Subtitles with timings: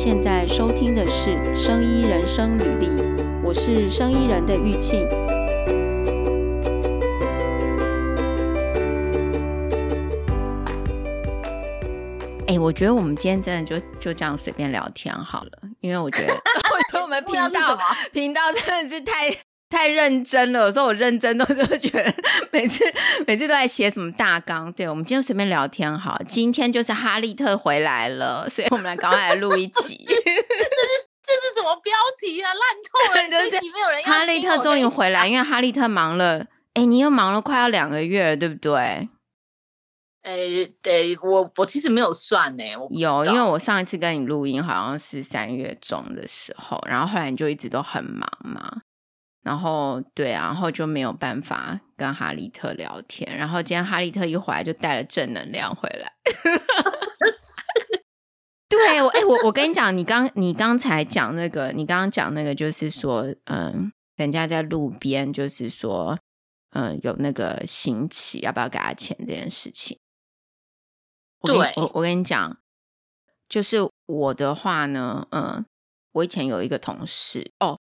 [0.00, 2.86] 现在收听的是《生医人生履历》，
[3.42, 5.04] 我是生医人的玉庆。
[12.46, 16.32] 哎，我觉得我们今天真的就就这样随便聊天好了，因为我觉得，
[16.72, 17.76] 我觉得我们频道
[18.12, 19.47] 频道真的是太。
[19.70, 22.14] 太认真了，有时候我认真都 就觉得
[22.50, 22.84] 每次
[23.26, 24.72] 每次都在写什么大纲。
[24.72, 30.04] 对，我们今天随便聊天好，今天就是哈利特回来了，所以我们来赶快来录一集。
[30.06, 30.22] 这 是
[31.22, 32.50] 这是什么标题啊？
[32.54, 33.28] 烂透了！
[33.50, 36.46] 就是没有人哈利特终于回来，因为哈利特忙了。
[36.74, 39.08] 哎，你又忙了快要两个月了，对不对？
[40.22, 40.36] 哎，
[40.80, 42.64] 对，我我其实没有算呢。
[42.90, 48.82] 有，因为我上一次跟你录音好像是三月中的时候，然后后来你就一直都很忙嘛。
[49.48, 53.34] 然后对啊，然后就没有办法跟哈利特聊天。
[53.34, 56.12] 然后今天哈利特一回来就带了正能量回来。
[58.68, 66.18] 对，我哎，我我跟你讲，你刚你刚才讲那个，你刚刚讲那个，就是说，嗯，人家在路边，就是说，
[66.72, 69.98] 嗯，有那个行乞，要不要给他钱这件事情。
[71.40, 72.58] 对，我我，我跟你讲，
[73.48, 75.64] 就是我的话呢，嗯，
[76.12, 77.78] 我以前有一个同事哦。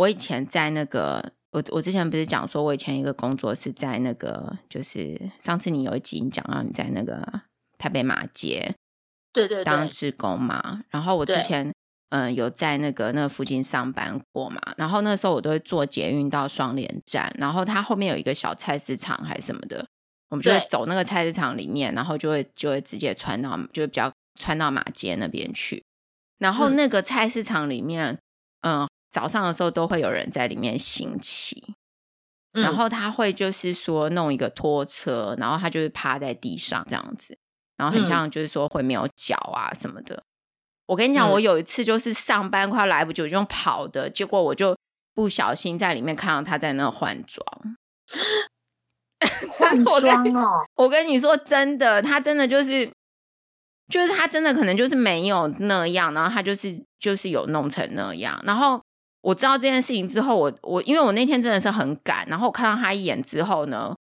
[0.00, 7.22] 我以前在那个，我我之前不是讲说，我以前一个工作是在那个，就是上次你有一集你讲到你在那个
[7.76, 8.74] 台北马街，
[9.30, 10.82] 对对，当职工嘛。
[10.88, 11.70] 然后我之前
[12.08, 14.58] 嗯有在那个那个附近上班过嘛。
[14.78, 19.86] 然后那时候我都会坐捷运到双连站，然后它后面有一个小菜市场还是什么的，
[20.30, 25.84] 我们就会走那个菜市场里面，然后就会就会直接穿到就会比较穿到马街那边去。
[26.38, 28.18] 然后那个菜市场里面，嗯。
[29.10, 31.74] 早上的时候都会有人在里面行乞，
[32.52, 37.36] 嗯、然后他会就是说弄一个拖车，然后他就是趴在地上这样子，
[37.76, 40.14] 然后很像就是说会没有脚啊什么的。
[40.14, 40.24] 嗯、
[40.86, 44.76] 我跟你讲，我有一次就是上班快要来不及，我就用跑的，结果我就
[45.12, 47.44] 不小心在里面看到他在那换装，
[49.58, 50.64] 换装哦！
[50.76, 52.88] 我跟你说真的，他真的就是
[53.88, 58.80] 就是他真的可能就是没有那样，然后他就是就是有弄成那样，然后。
[59.22, 63.94] 我知道这件事情之后，我我因为我那天真的是很赶，然后我看到他一眼之后呢，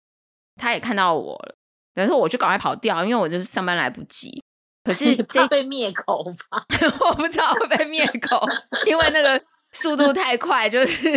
[0.57, 1.55] 他也看到我了，
[1.95, 4.43] 然后我就赶快跑掉，因为我就是上班来不及。
[4.85, 6.65] 可是这被灭口吧？
[7.01, 8.47] 我不知道会被灭口，
[8.87, 11.09] 因为那个速度太快，就是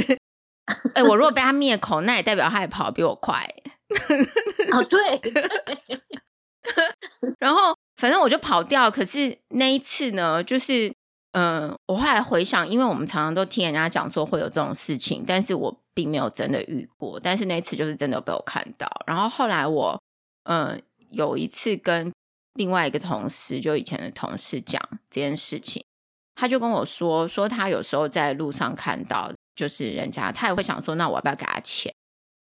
[0.93, 3.45] 哎、欸，我如果被他灭口，那也代表他也跑得比我快。
[4.71, 4.99] 哦，对。
[7.37, 10.93] 然后反正我就跑掉，可是那一次呢，就是。
[11.33, 17.19] 嗯，我后来回想，因为我们常常都听人家讲说会有这种事情，但是我并没有真的遇过。
[17.19, 18.89] 但是那次就是真的被我看到。
[19.05, 20.01] 然后后来我，
[20.45, 22.11] 嗯，有一次跟
[22.55, 25.83] 另外一个同事，就以前的同事讲这件事情，
[26.33, 31.93] 他就跟我说，说他有时候在路上看到，就是人家他也会想说，那我要不要给他钱？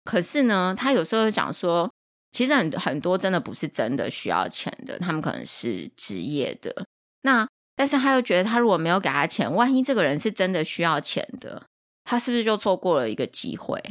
[0.03, 1.89] 可是呢，他有时候会讲说，
[2.33, 6.85] 其实很很多真的不是真的需要钱的，他们可能是职业的。
[7.21, 11.63] 那但是他又觉得，他如果没有给他钱，万一这个人是真的需要钱的，
[12.03, 13.81] 他是不是就错过了一个机会？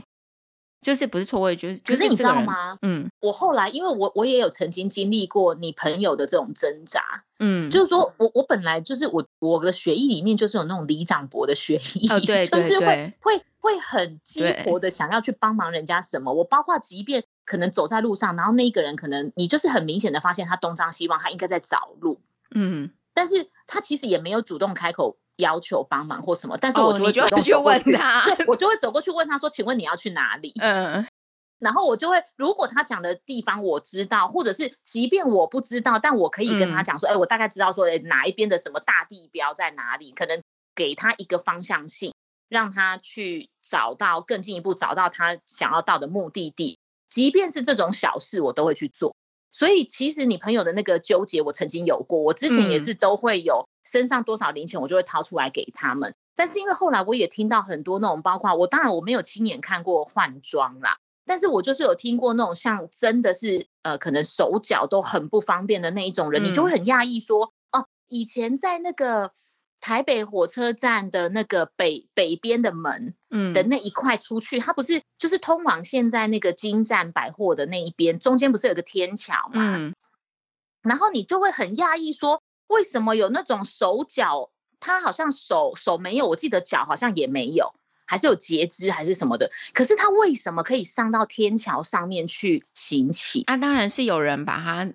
[0.81, 2.79] 就是不是错过，就是可是你知道吗？
[2.83, 16.35] 嗯，我后来因为我我也有曾经经历过你朋友的这种挣扎，嗯，就是说我我本来就是我我的血液里面就是有那种李长伯的血液，哦，对，就是会会会很激活的想要去帮忙人家什么。
[16.35, 22.21] 我包括即便可能走在路上，然后那一个人可能你就是很明显的发现他东张西望，他应该在找路，
[22.55, 22.91] 嗯。
[23.15, 31.07] 但是他其实也没有主动开口要求帮忙或什么，但是我就会主动去问他，我就会走过去问他说：“请问你要去哪里？”嗯，
[31.59, 40.43] 然后我就会，如果他讲的地方我知道，或者是即便我不知道，但我可以跟他讲说：“哎，我大概知道说，哎，哪一边的什么大地标在哪里？”可能
[40.75, 42.13] 给他一个方向性，
[42.49, 46.79] 让他去找到更进一步找到他想要到的目的地。
[47.09, 49.15] 即便是这种小事，我都会去做。
[49.55, 52.19] 所以其实你朋友的那个纠结，我曾经有过。
[52.19, 56.13] 我之前也是都会有身上多少零钱，我就会掏出来给他们。
[56.35, 69.31] 但是因为后来我也听到很多那种，包括我当然我没有亲眼看过换装啦，但是我就是有听过那种像真的是呃，可能手脚都很不方便的那一种人，你就会很讶异说，哦，以前在那个。
[69.81, 79.77] 台北火车站的那个北北边的门，嗯，的那一块出去，嗯、它不是就是通往现在那个金站百货的那一边，中间不是有个天桥嘛？
[79.77, 79.95] 嗯，
[80.83, 84.51] 然后你就会很讶异说，为什么有那种手脚，
[84.81, 87.75] 他好像手手没有，我记得脚好像也没有，
[88.07, 93.43] 还是有截肢还是什么的，可是他为什么可以上到天桥上面去行乞？
[93.43, 94.91] 啊，当然是有人把他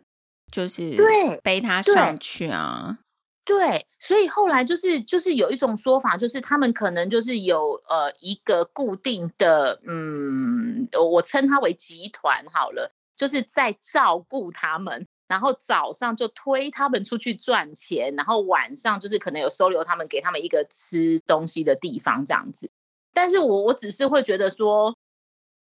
[0.52, 2.98] 就是对背他上去啊。
[3.50, 22.70] 对，所以后来就是就是有一种说法，就是他们可能就是有呃一个固定的，嗯，我称它为集团好了，就是在照顾他们，然后早上就推他们出去赚钱，然后晚上就是可能有收留他们，给他们一个吃东西的地方这样子。
[23.14, 24.96] 但是我我只是会觉得说，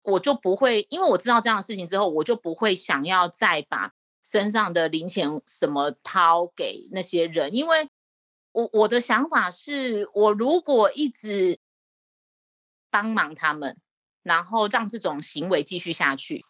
[0.03, 3.91] 我就不会，因为我知道这样的事情之后，我就不会想要再把。
[4.31, 7.89] 身上的零钱什么掏给那些人，因为
[8.53, 11.59] 我我的想法是，我如果一直
[12.89, 13.77] 帮忙他们，
[14.23, 16.45] 然后让这种行为继续下去，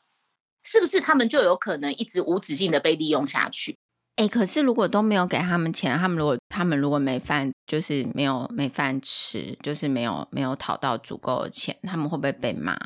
[0.64, 3.80] 是不是他们就有可能一直无止境的被利用下去？
[4.18, 12.78] 哎，可是如果都没有给他们钱，他们如果他们如果没饭，就是没有没饭吃，就是没有没有讨到足够的钱，他们会不会被骂？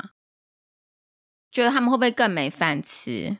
[1.52, 3.36] 觉得他们会不会更没饭吃？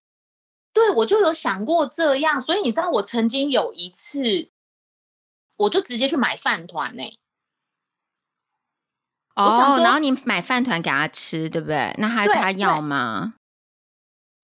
[0.77, 4.51] 对，我就有想过这样，所以你知道，我曾经有一次，
[5.57, 7.19] 我就直接去买饭团呢。
[9.35, 11.95] 哦，然后你买饭团给他吃，对不对？
[11.97, 13.37] 那他他要吗？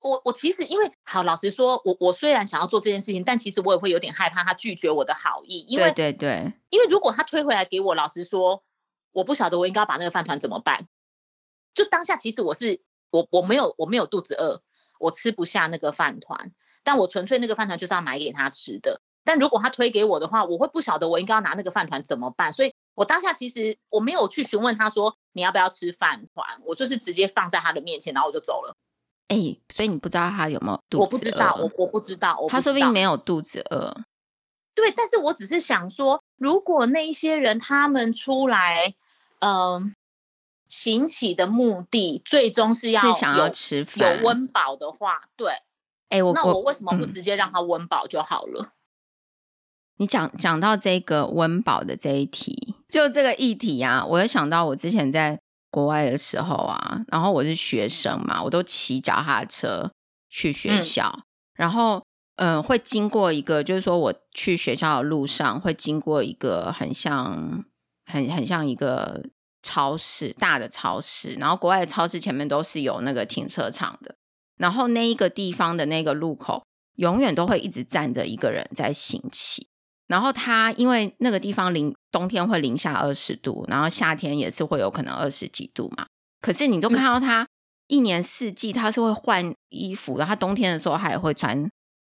[0.01, 8.65] 我我其实因为好，老实说，我我虽然想要做这件事情，但其实我也会有点害怕他拒绝我的好意，因为对对对，因为如果他推回来给我，老实说，
[9.13, 10.89] 我不晓得我应该要把那个饭团怎么办。
[11.75, 12.81] 就当下，其实我是
[13.11, 14.63] 我我没有我没有肚子饿。
[15.03, 16.53] 我吃不下那个饭团，
[16.85, 19.01] 但我纯粹那个饭团就是要买给他吃的。
[19.25, 22.53] 但如果他推给我的话，我会不晓得我应该要拿那个饭团怎么办。
[22.53, 28.77] 所以我当下其实我没有去询问他说，你要不要吃饭团，我就是直接放在他的面前，然后我就走了。
[29.27, 31.01] 哎、欸，所以你不知道他有没有肚子饿？
[31.01, 32.57] 我不知道，我我不知道，我不知道。
[32.57, 34.05] 他说不定没有肚子饿。
[34.75, 38.95] 对，但是我只是想说，如果那一些人他们出来，
[39.41, 39.93] 嗯、呃。
[40.73, 45.53] 行乞的目的最终是要是想要吃饭，有温饱的话，对，
[46.09, 48.63] 哎、欸，我那我为什么不直接让他温饱就好了？
[48.63, 48.73] 嗯、
[49.99, 55.39] 你讲讲到这个温饱的这一题，就这个议题啊，我又想到我之前在
[55.71, 59.93] 国外的时候啊，然后我是学生嘛，我都骑脚踏车
[60.31, 61.23] 去学校，嗯、
[61.57, 62.03] 然后
[62.37, 67.63] 嗯、呃，会经过一个，就是说我去学校的路上会经过一个很像
[68.07, 69.23] 很很像一个。
[69.63, 74.15] 超市，大的超市，然后国外的超市前面都是有那个停车场的，
[74.59, 76.63] 然后那一个地方的那个路口
[76.97, 79.67] 永远都会一直站着一个人在行乞，
[80.09, 86.07] 然后他因为那个地方零冬天会零下二十度，然后夏天也是会有可能二十几度嘛，
[86.41, 87.47] 可是你都看到他
[87.87, 91.71] 一年四季他是会换衣服的，他冬天的时候他也会穿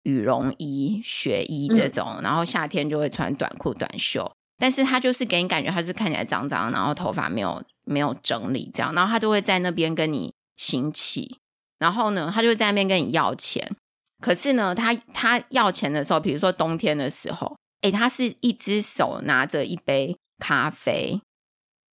[0.03, 4.31] 羽绒衣、雪衣这种，然后夏天就会穿短裤短袖。
[4.63, 11.38] 但是他就是给你感觉他是看起来脏脏，然后头发没有没有整理这样，然后他就会在那边跟你行乞，
[11.80, 13.75] 然后呢，他就会在那边跟你要钱。
[14.21, 21.19] 可是呢，他他要钱的时候，比如说冬天的时候，诶，他是一只手拿着一杯咖啡，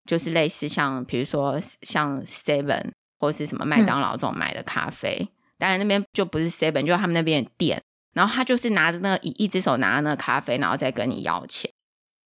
[0.09, 5.29] 就是类似像比如说像 Seven 或是什么麦当劳这种买的咖啡，嗯、
[5.59, 7.83] 当然那边就不是 Seven，就是他们那边的店，
[8.15, 11.69] 然后他就是拿着那个一一只手拿着那个咖啡，然后再跟你要钱。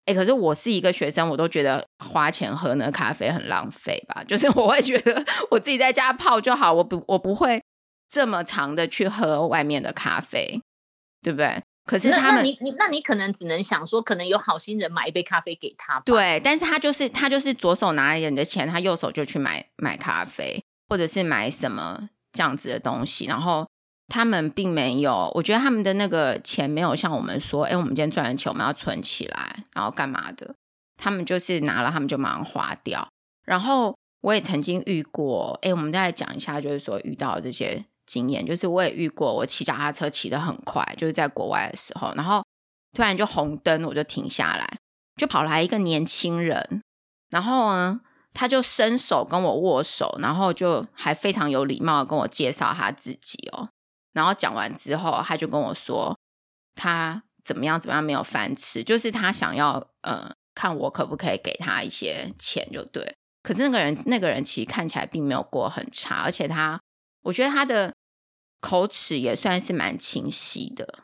[0.05, 4.23] 哎，可是我是一个学生，我都觉得花钱喝那个咖啡很浪费吧。
[4.23, 7.61] 就是我会觉得我自己在家泡就好，我不我不会
[8.07, 10.61] 这么长的去喝外面的咖啡，
[11.21, 11.61] 对不对？
[11.85, 15.99] 可是他们，那你你那你可能只能想说，可能有好心人买一杯咖啡给他。
[16.01, 23.67] 对，但是他就是他就是左手拿着你的钱，他右手就去买买咖啡，或者是买什么这样子的东西，然后。
[24.07, 30.53] 他们并没有，我觉得他们的那个钱没有像我们说，哎，我们今天赚的钱我们要存起来，然后干嘛的？
[30.97, 33.07] 他们就是拿了，他们就马上花掉。
[33.45, 42.43] 然后我也曾经遇过，哎，我们再来讲一下，就是说遇到这些经验，就是我也遇过，我骑脚踏车骑得很快，就是在国外的时候，然后
[42.95, 44.67] 突然就红灯，我就停下来，
[45.15, 46.81] 就跑来一个年轻人，
[47.29, 48.01] 然后呢，
[48.33, 53.69] 他就伸手跟我握手，然后就还非常有礼貌的跟我介绍他自己哦。
[54.15, 56.17] 然后讲完之后，他就跟我说，
[56.73, 63.17] 他怎么样怎么样没有饭吃，就是他想要呃看我可不可以给他一些钱就对。
[63.43, 66.79] 可是那个人那个人其实看起来并没有过很差，而且他
[67.23, 67.93] 我觉得他的
[68.61, 70.99] 口齿也算是蛮清晰的，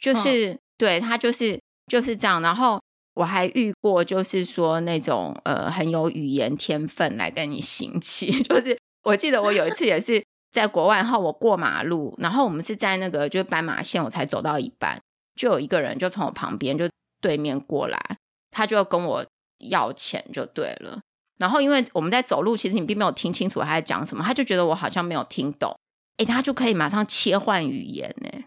[0.00, 2.40] 就是、嗯、对他就是就是这样。
[2.40, 2.80] 然后
[3.12, 10.24] 我还遇过就是说那种呃很有语言天分来跟你行乞， 就是我记得我有一次也是。
[10.52, 15.00] 在国外后，我过马路，然后我们是在那个就是斑马线，我才走到一半，
[15.36, 16.88] 就有一个人就从我旁边就
[17.20, 18.18] 对面过来，
[18.50, 19.24] 他就跟我
[19.58, 21.00] 要钱就对了。
[21.38, 25.74] 然后因为我们在走路，其实你并没有听清楚他在讲什么，他就觉得我好像没有听懂，
[26.18, 28.44] 诶，他就可以马上切换语言呢，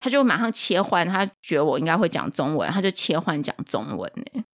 [0.00, 4.44] 他就马上切换，他觉得我应该会讲中文，他就切换讲中文呢。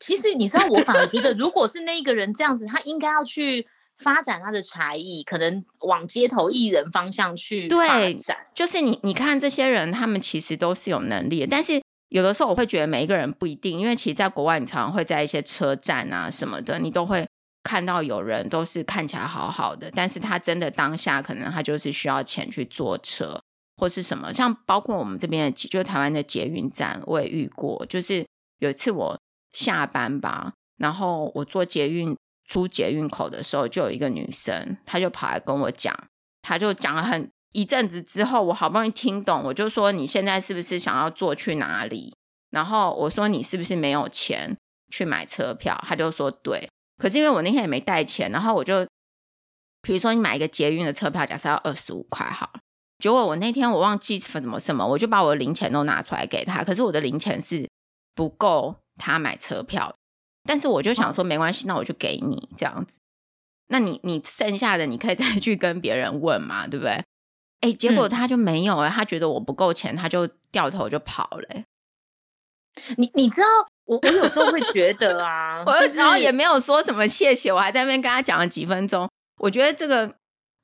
[0.00, 3.68] 其实你知道，我反而觉得，如果是那一个人这样子，他应该要去
[4.02, 8.00] 发展他的才艺，可能往街头艺人方向去发展。
[8.00, 8.16] 对，
[8.54, 17.26] 就是你你看这些人，他们其实都是有能力的，但是有的时候我会觉得每一个人不一定，因为其实，在国外你常常会在一些车站啊什么的，你都会
[17.62, 23.40] 看到有人都是看起来好好的，但是他真的当下可能他就是需要钱去坐车
[23.76, 28.26] 或是什么，像包括我们这边的，就台湾的捷运站，我也遇过，就是
[28.58, 29.18] 有一次我。
[29.52, 32.16] 下班吧，然后我坐捷运
[32.50, 35.96] 出捷运口的时候，就有一个女生，她就跑来跟我讲，
[36.42, 42.12] 她就讲了很一阵子之后，我好不容易听懂，我就说，你现在是不是想要坐去哪里？
[42.50, 44.56] 然后我说，你是不是没有钱
[44.92, 45.80] 去买车票？
[45.86, 48.84] 她就说对，可是因为我那天也没带钱，然后我就
[49.80, 52.60] 比如说你买一个捷运的车票，假设要二十五块好了，
[52.98, 57.68] 结果我那天我忘记什么什么，我就把我的零钱都拿出来给她，可是我的零钱是
[58.16, 58.74] 不够。
[59.02, 59.94] 他买车票，
[60.50, 62.98] 但是我就想说没关系，那我就给你这样子。
[63.68, 67.04] 那你你剩下的你可以再去跟别人问嘛，对不对？
[67.60, 71.62] 哎，结果他就没有哎，他觉得我不够钱，他就掉头就跑了。
[72.96, 73.46] 你你知道，
[73.84, 79.08] 我我有时候会觉得啊， 我然后也没有说什么谢谢，我还在那边跟他讲了几分钟。
[79.38, 80.16] 我觉得这个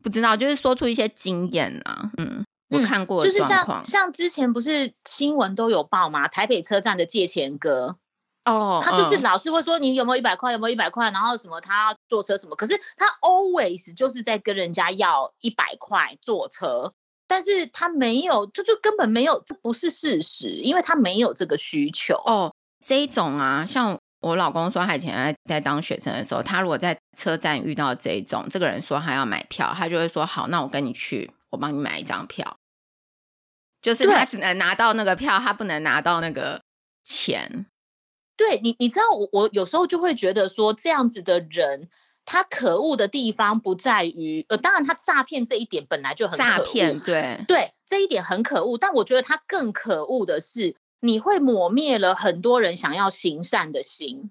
[0.03, 6.27] 不知道，就是说出一些经验啊，嗯，我看过就是像像之前不是新闻都有报吗？
[6.27, 7.99] 台北车站的借钱哥。
[8.47, 16.93] 哦，他就是老是会说，你有没有一百块，有没有一百块，然后什么他要坐车什么，可是他 always 就是在跟人家要一百块坐车，
[17.27, 22.15] 但是他没有，这就，就根本没有，这不是事实，因为他没有这个需求。
[22.25, 32.57] 哦，这一种啊，像我老公说，他以前在在当学生的时候，他如果在车站遇到这一种，这个人说他要买票，他就会说好，那我跟你去，我帮你买一张票，
[33.83, 36.63] 就是他只能拿到那个票，他不能拿到那个
[37.03, 37.67] 钱。
[38.37, 41.89] 对你，你知道我，我有时候就会觉得说，这样子的人，
[42.25, 48.77] 他可恶的地方不在于，呃，当然他诈骗这一点本来就很可恶，诈骗，对对，这一点很可恶。
[48.77, 54.31] 但我觉得他更可恶的是，你会抹灭了很多人想要行善的心，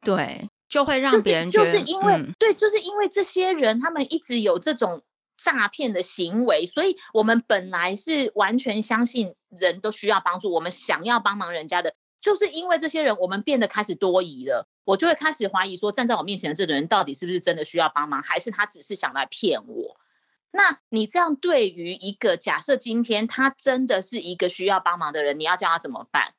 [0.00, 5.02] 对，就会让别人觉得，就是、就是因为、嗯，对，就是因为这些人他们一直有这种
[5.36, 11.94] 诈骗的行为，所以我们本来是完全相信人都需要帮助，我们想要帮忙人家的。
[12.22, 14.66] 就是因为这些人，我们变得开始多疑了。
[14.84, 19.96] 我就会开始怀疑说，站在我面前的这个人到底是不是真的需要帮忙，还是他只是想来骗我？
[20.50, 26.34] 那你这样对于一个假设今天他真的是一个需要帮忙的人，你要叫他怎么办？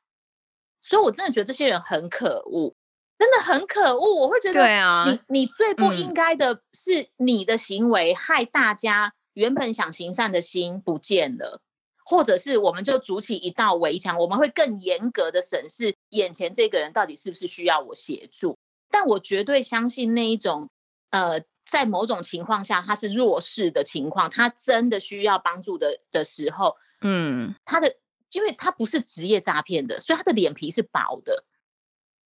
[0.81, 2.75] 所以我真的觉得这些人很可恶，
[3.17, 4.15] 真的很可恶。
[4.15, 11.61] 我会觉得，对啊，你你最不应该的是你的行为害大家原本想行善的心不见了。
[12.05, 18.57] 或者是我们就筑起一道围墙，我们会更严格的审视眼前这个人到底是不是需要我协助。
[18.89, 20.69] 但我绝对相信那一种，
[21.09, 27.95] 呃，在某种情况下他是弱势的情况，他真的需要帮助的的时候，嗯，他的
[28.31, 31.45] 因为他不是职业诈骗的，所以他的脸皮是薄的。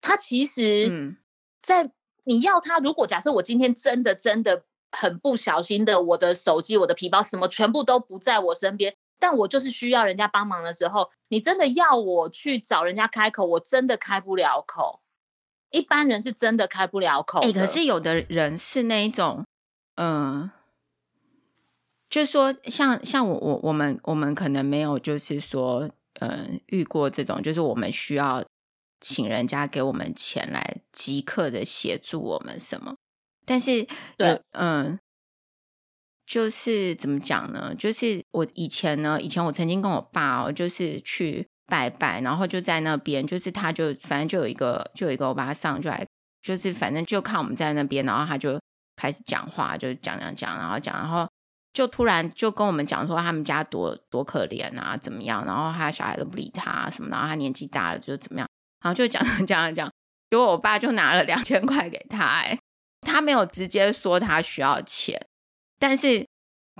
[0.00, 1.16] 他其实，
[1.62, 1.92] 在
[2.24, 8.96] 你要他，如果假设我今天真的真的很不小心的，我的手机、我的皮包什么全部都不在我身边。
[9.18, 15.00] 但我就是需要人家帮忙的时候，你真的要我去找人家开口，我真的开不了口。
[15.70, 17.40] 一般人是真的开不了口。
[17.40, 19.44] 哎、欸，可是有的人是那一种，
[19.96, 20.52] 嗯、呃，
[22.08, 28.44] 就是说像，像像我我我们我们可能没有，就是说，嗯、呃，遇过这种，就是我们需要
[29.00, 32.96] 请人家给我们钱来即刻的协助我们什么，
[33.44, 34.98] 但是，对，嗯、呃。
[36.26, 37.72] 就是怎么讲呢？
[37.78, 46.04] 就是我以前呢，以前我曾经跟我爸哦，就是去拜拜，然后就在那边，就是他就反正就有一个就有一个欧巴桑就来，
[46.42, 48.60] 就是反正就看我们在那边，然后他就
[48.96, 51.28] 开始讲话，就讲讲讲，然后讲，然后
[51.72, 58.48] 就突然就跟我们讲说他们家多多可怜啊，怎么样，然后他小孩都不理他什么，然后他年纪大了就怎么样，
[58.82, 59.88] 然后就讲讲讲讲，
[60.30, 62.58] 结果我爸就拿了两千块给他，哎，
[63.02, 65.24] 他没有直接说他需要钱。
[65.78, 66.26] 但是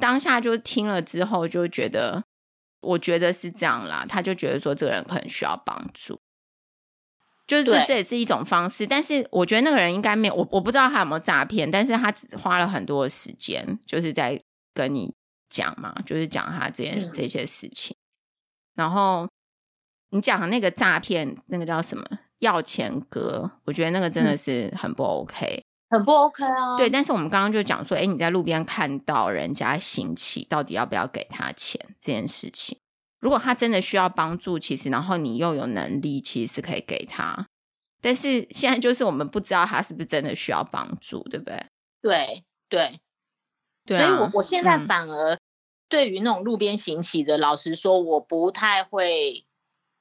[0.00, 2.25] 当下就听了之后，就觉得，
[2.81, 4.05] 我觉得是这样啦。
[4.09, 6.21] 他就觉得说，这个人可能需要帮助，
[7.47, 8.87] 就是这也是一种方式。
[8.87, 14.41] 但是我觉得那个人应该没有，我我不知道他有没有诈骗，但是他只花了很多的时间，就是在
[14.75, 15.15] 跟你
[15.49, 17.97] 讲嘛，就是讲他这件这些事情。
[18.75, 19.29] 然后
[20.11, 22.05] 你讲的那个诈骗，那个叫什么
[22.38, 25.65] 要钱哥，我觉得那个真的是很不 OK。
[25.88, 26.76] 很不 OK 啊！
[26.76, 32.78] 对，但是我们刚刚就讲说，哎，你在路边看到人家行乞，到底要不要给他钱这件事情？
[33.21, 37.47] 如果他真的需要帮助，其实然后你又有能力，其实是可以给他。
[38.02, 41.66] 但是现在就是我们不知道他是不是真的需要帮助，对不对？
[42.02, 43.00] 对对，
[43.87, 45.38] 对啊，所以我我现在反而
[45.88, 49.47] 对于那种路边行乞的，嗯，老实说，我不太会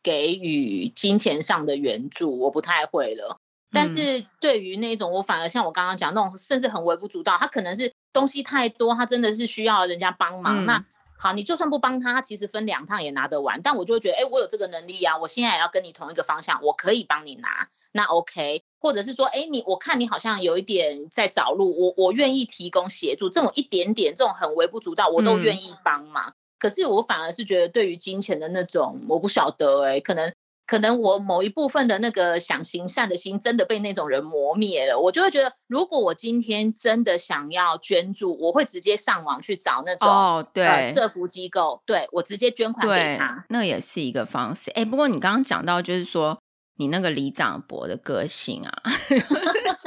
[0.04, 3.40] 给予金钱上的援助，我不太会了。
[3.76, 10.86] 但是对于那种，我反而像我刚刚讲那种，甚至很微不足道，他可能是东西太多，他真的是需要人家帮忙，嗯，那。
[11.18, 13.62] 好，你就算不帮他，他其实分两趟也拿得完。
[13.62, 18.64] 但我就会觉得，哎，我有这个能力啊，我现在也要跟你同一个方向，我可以帮你拿，那 OK。
[18.82, 26.32] 或者是说，哎，你我看你好像有一点在找路，我我愿意提供协助，这种一点点，这种很微不足道，我都愿意帮忙。
[26.32, 26.34] 嗯。
[26.60, 30.34] 可是我反而是觉得，对于金钱的那种，我不晓得，哎，可能。
[30.66, 44.72] 可能我某一部分的那个想行善的心真的被那种人磨灭了，我就会觉得，如果我今天真的想要捐助，我会直接上网去找那种哦，对，呃、社福机构，对，我直接捐款给他，那也是一个方式。
[44.72, 46.40] 哎，不过你刚刚讲到，就是说
[46.78, 48.84] 你那个李长博的个性啊，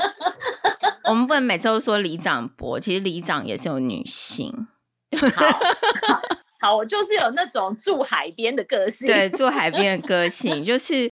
[1.10, 4.68] 我们不能每次都说李长博，其实李长也是有女性。
[5.34, 6.20] 好
[6.60, 9.06] 好，我就是有那种住海边的个性。
[9.06, 11.10] 对，住海边的个 性，就是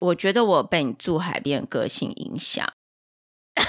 [0.00, 2.68] 我觉得我被你住海边的个性影响，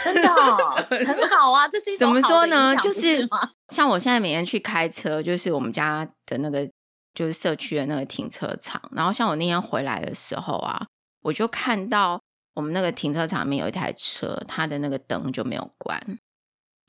[0.03, 1.67] 真的、哦、 很好啊。
[1.67, 2.75] 这是一种怎么说呢？
[2.77, 3.27] 就 是
[3.69, 6.67] 像我现在每天去开车，就是我们家的那个
[7.13, 8.81] 就是社区的那个停车场。
[8.91, 10.87] 然后像我那天回来的时候啊，
[11.21, 12.19] 我就看到
[12.55, 16.01] 我们那个停车场里面有一台车，它的那个灯就没有关。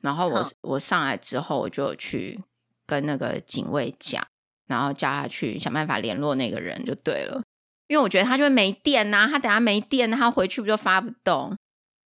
[0.01, 2.43] 然后我我上来之后，我就去。
[2.87, 4.25] 跟那个警卫讲，
[4.67, 7.43] 然后叫他去想办法联络那个人就对了，
[7.87, 11.55] 因为我觉得他就会没电呐、啊，他等下没电，他回去不就发不动，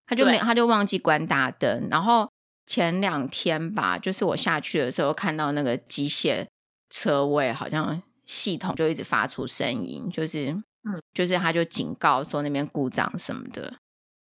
[0.08, 1.88] 他就没他就忘记关大灯。
[1.90, 2.30] 然后
[2.66, 6.46] 前两天吧，就是我下去的时候看到那个机械
[6.90, 10.48] 车位好像系统就一直发出声音，就是
[10.84, 13.74] 嗯，就是他就警告说那边故障什么的。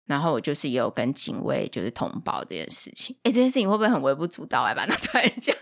[0.05, 4.65] 然后我就是也有跟警卫就是通报这件事情，哎，这件事情会不会很微不足道？
[4.65, 5.57] 来把它拿出来讲。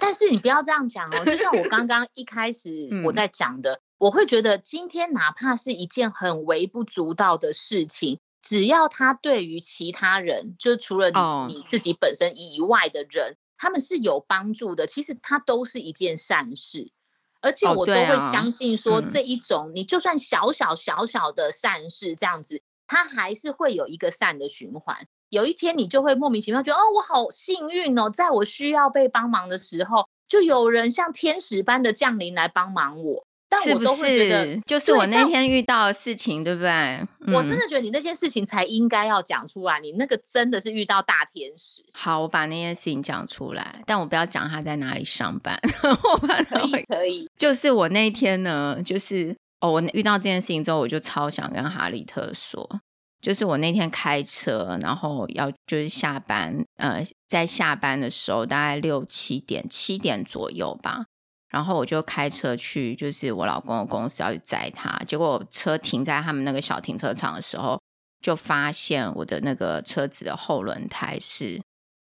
[0.00, 11.10] 但是你不要这样讲哦，就像我刚刚一开始我在讲的，嗯、我会觉得今天哪怕是一件很微不足道的事情，只要他对于其他人，就是除了
[11.48, 16.92] 你自己本身以外的人，他们是有帮助的，其实它都是一件善事，
[17.40, 22.62] 而且我都会相信说，这一种你就算小小小小的善事这样子。
[22.90, 33.24] 他还是会有一个善的循环，有一天你就会莫名其妙觉得哦，我好幸运哦，在我需要被帮忙的时候，就有人像天使般的降临来帮忙我。
[33.48, 37.00] 但我都会觉得，是是就是我那天遇到的事情，对不对？
[37.32, 41.84] 我真的觉得你那件事情才应该要讲出来，你那个真的是遇到大天使。
[41.92, 45.60] 好，我把那件事情讲出来，但我不要讲他在哪里上班。
[45.82, 49.36] 我把可以可以，就是我那天呢，就是。
[49.60, 52.80] 哦，我遇到这件事情之后，我就超想跟哈利特说，
[53.20, 61.04] 就是我那天开车，然后要就是下班，呃，在下班的时候大概六七点、七点左右吧，
[61.50, 67.78] 然后我就开车去，就是我老公的公司要去载他，结果车停在他们那个小停车场的时候，
[68.22, 71.60] 就发现我的那个车子的后轮胎是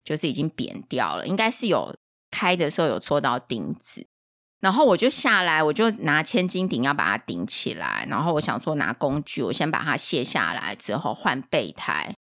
[0.04, 1.92] 就是已经扁掉了，应该是有
[2.30, 4.06] 开的时候有戳到钉子。
[4.60, 8.06] 然后我就下来，我就拿千斤顶要把它顶起来。
[8.10, 12.14] 然后我想说拿工具，我先把它卸下来之后换备胎。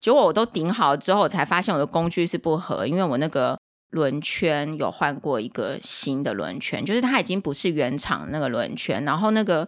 [0.00, 3.58] 结果我都顶好之后，我才发现我的工具是不合，因为我那个
[3.90, 9.04] 轮圈有换过一个新的轮圈，就是它已经不是原厂那个轮圈。
[9.04, 9.66] 然后那个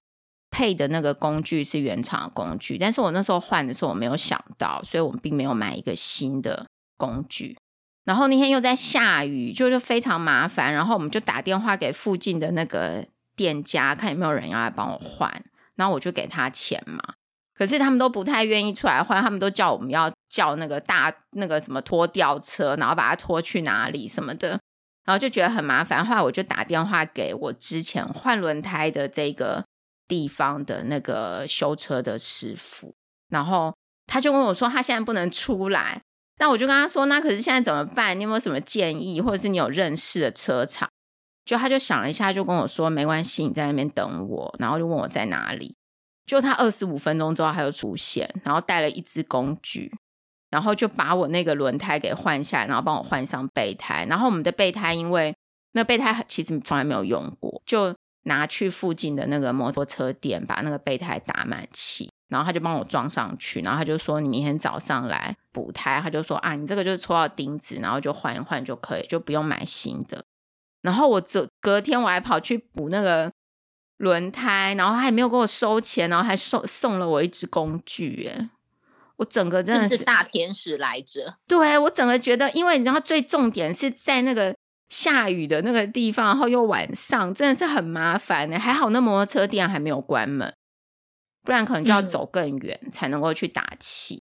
[0.51, 6.66] 配的那个工具是原厂的工具，但是我那时候换的时候我没有想到，所以我们并没有买一个新的
[6.97, 7.57] 工具。
[8.07, 10.73] 然后那天又在下雨，就是非常麻烦。
[10.73, 15.45] 然后我们就打电话给附近的那个店家，看有没有人要来帮我换。
[15.75, 17.03] 然后我就给他钱嘛。
[17.53, 24.61] 可是他们都不太愿意出来换，他们都叫我们要叫那个大那个什么拖吊车，然后把它拖去哪里什么的。
[25.05, 26.07] 然后就觉得很麻烦。
[26.07, 29.64] 后来我就打电话给我之前换轮胎的这个
[30.07, 32.95] 地方的那个修车的师傅，
[33.29, 33.75] 然后
[34.07, 36.03] 他就问我说，他现在不能出来。
[36.38, 38.18] 但我就跟他说，那可是现在怎么办？
[38.18, 40.88] 你有没有什么建议，或者是你有认识的车厂？
[41.44, 44.55] 就他就想了一下，就跟我说没关系，你在那边等我。
[44.59, 45.77] 然后就问我在哪里。
[46.27, 49.96] 就他二十五分钟之后他就出现，然后带了一支工具，
[50.51, 54.05] 然后就把我那个轮胎给换下来，然后帮我换上备胎。
[54.11, 55.35] 然后我们的备胎，因为
[55.72, 57.94] 那备胎其实从来没有用过，就
[58.25, 62.11] 拿去附近的那个摩托车店，把那个备胎打满气。
[62.29, 70.25] 然后他就帮我装上去，然后他就说，你明天早上来补胎，他就说啊，你这个就是戳到钉子，然后就换一换就可以，就不用买新的。
[70.83, 73.33] 然后我隔隔天我还跑去补那个
[73.97, 78.51] 轮胎，然后他还没有给我收钱，然后还送送了我一支工具，哎，
[79.17, 81.37] 我整个真的是，是大天使来着。
[81.49, 84.55] 对，我整个觉得，因为你知道最重点是在那个
[84.89, 88.59] 下雨的那个地方，然后又晚上，真的是很麻烦呢。
[88.59, 90.55] 还好那摩托车店还没有关门，
[91.47, 94.17] 不然可能就要走更远才能够去打气。
[94.17, 94.21] 嗯、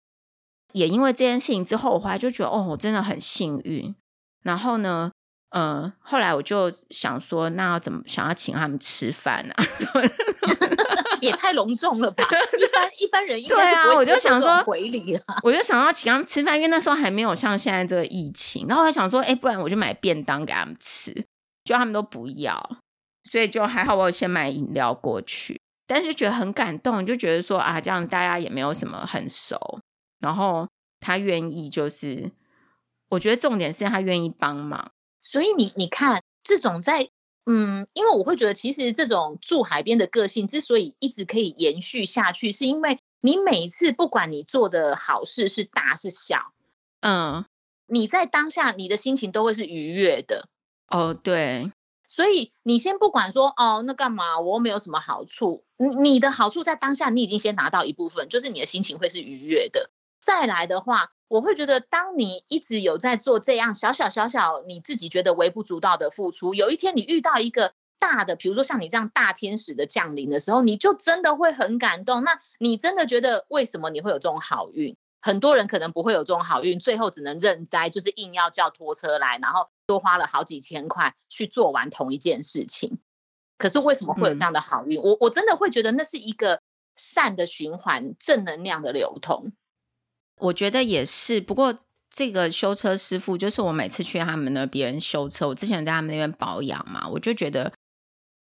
[0.73, 3.95] 也因为这件事情之后，我后来就觉得，哦，我真的很幸运。
[4.43, 5.09] 然后呢，
[5.51, 9.63] 嗯、呃，后来我就想说，那要怎么想要请他们吃饭呢、 啊？
[11.21, 12.21] 也太隆重了吧！
[12.59, 18.67] 一般一般人应该对啊，我就想说回礼啊，我就想要请他们吃饭，因为那时候还没有像现在这个疫情。
[18.67, 21.13] 然后我想说，哎，不然我就买便当给他们吃，
[21.63, 22.77] 就他们都不要，
[23.31, 25.61] 所以就还好，我有先买饮料过去。
[25.93, 29.79] 但是就觉得很感动，就觉得说啊，这样大家也没有什么很熟，
[30.19, 30.67] 然后
[30.99, 32.31] 他愿意就是。
[33.09, 37.09] 我觉得重点是他愿意帮忙，所以你你看这种在
[37.45, 46.53] 嗯，因为我会觉得其实这种住海边的个性之所以一直可以延续下去，是因为你每一次不管你做的好事是大是小，
[47.01, 47.45] 嗯，
[47.85, 50.47] 你在当下你的心情都会是愉悦的。
[50.87, 51.71] 哦，对，
[52.13, 59.89] 所以你先不管说哦，那干嘛我又没有什么好处，你你的好处在当下你已经先拿到一部分，就是你的心情会是愉悦的。
[60.19, 61.11] 再来的话。
[61.29, 72.23] 我会觉得，当你一直有在做这样小小小小你自己觉得微不足道的付出，有一天你遇到一个大的，比如说像你这样大天使的降临的时候，你就真的会很感动。
[72.23, 74.95] 那你真的觉得为什么你会有这种好运？
[75.21, 82.99] 很多人可能不会有这种好运，最后只能认栽，就是硬要叫拖车来，然后多花了好几千块去做完同一件事情。
[83.57, 84.99] 可是为什么会有这样的好运？
[84.99, 86.61] 嗯、我我真的会觉得那是一个
[86.95, 89.53] 善的循环，正能量的流通。
[90.37, 91.77] 我觉得也是，不过
[92.09, 97.71] 这个修车师傅就是我每次去他们那边修车，我之前在他们那边保养嘛，我就觉得，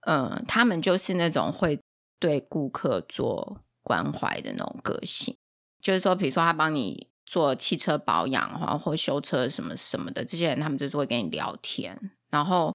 [0.08, 1.80] 嗯、呃，他们就是那种会
[2.19, 5.38] 对顾客做关怀的那种个性，
[5.82, 11.98] 就是说，比如说他帮你做汽车保养或或修车什么什么的，这些人他们就是会跟你聊天，
[12.30, 12.74] 然后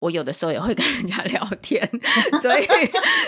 [0.00, 1.88] 我有的时候也会跟人家聊天，
[2.40, 2.66] 所以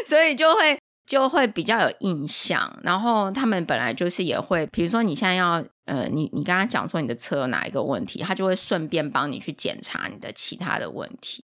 [0.06, 0.78] 所以就会。
[1.04, 11.42] 就会比较有印象，然后他们本来就是也会，比如说你现在要呃，你你跟他讲说你的车有哪一个问题，他就会顺便帮你去检查你的其他的问题。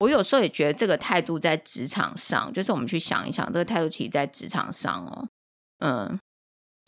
[0.00, 5.28] 我有时候也觉得这个态度在职场上，就是我们去想一想，这个态度其实在职场上哦，
[5.78, 6.20] 嗯，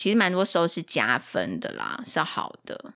[0.02, 2.94] 其实蛮多时候是加分的啦，是好的。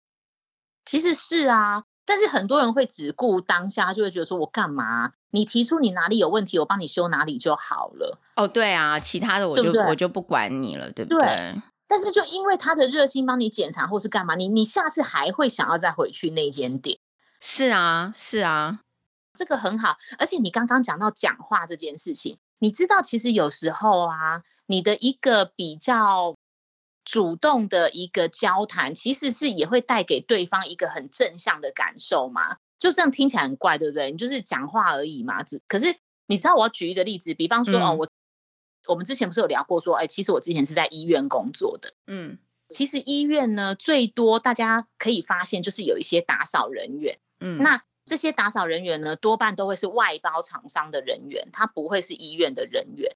[0.84, 1.84] 其实是啊。
[2.04, 5.12] 但是很多人会只顾当下，就会觉得说：“我干嘛？
[5.30, 11.24] 你提出你哪里有问题，我帮你修哪里就好了。”哦，对啊，其他的我就我就不管你了，对不对？
[11.24, 11.62] 对。
[11.86, 16.98] 但是就因为他的热心帮你检查或是干嘛，你你下次还会想要再回去那间店。
[17.38, 18.80] 是啊，是啊，
[19.32, 19.96] 这个很好。
[20.18, 26.34] 而且你刚刚讲到讲话这件事情，你知道其实有时候啊，你的一个比较。
[27.06, 32.58] 主动的一个交谈，其实是也会带给对方一个很正向的感受嘛。
[32.78, 34.10] 就这样听起来很怪，对不对？
[34.10, 35.42] 你就是讲话而已嘛。
[35.42, 38.08] 只可是你知道，我要举一个例子，比方说、嗯、哦，我
[38.88, 41.94] 我们之前不是有聊过说，哎，其实我之前是在医院工作的。
[42.06, 42.38] 嗯，
[42.68, 47.18] 其实医院呢，最多大家可以发现就是有一些打扫人员。
[47.40, 53.15] 嗯，那这些打扫人员呢，多半都会是外包厂商的人员，他不会是医院的人员。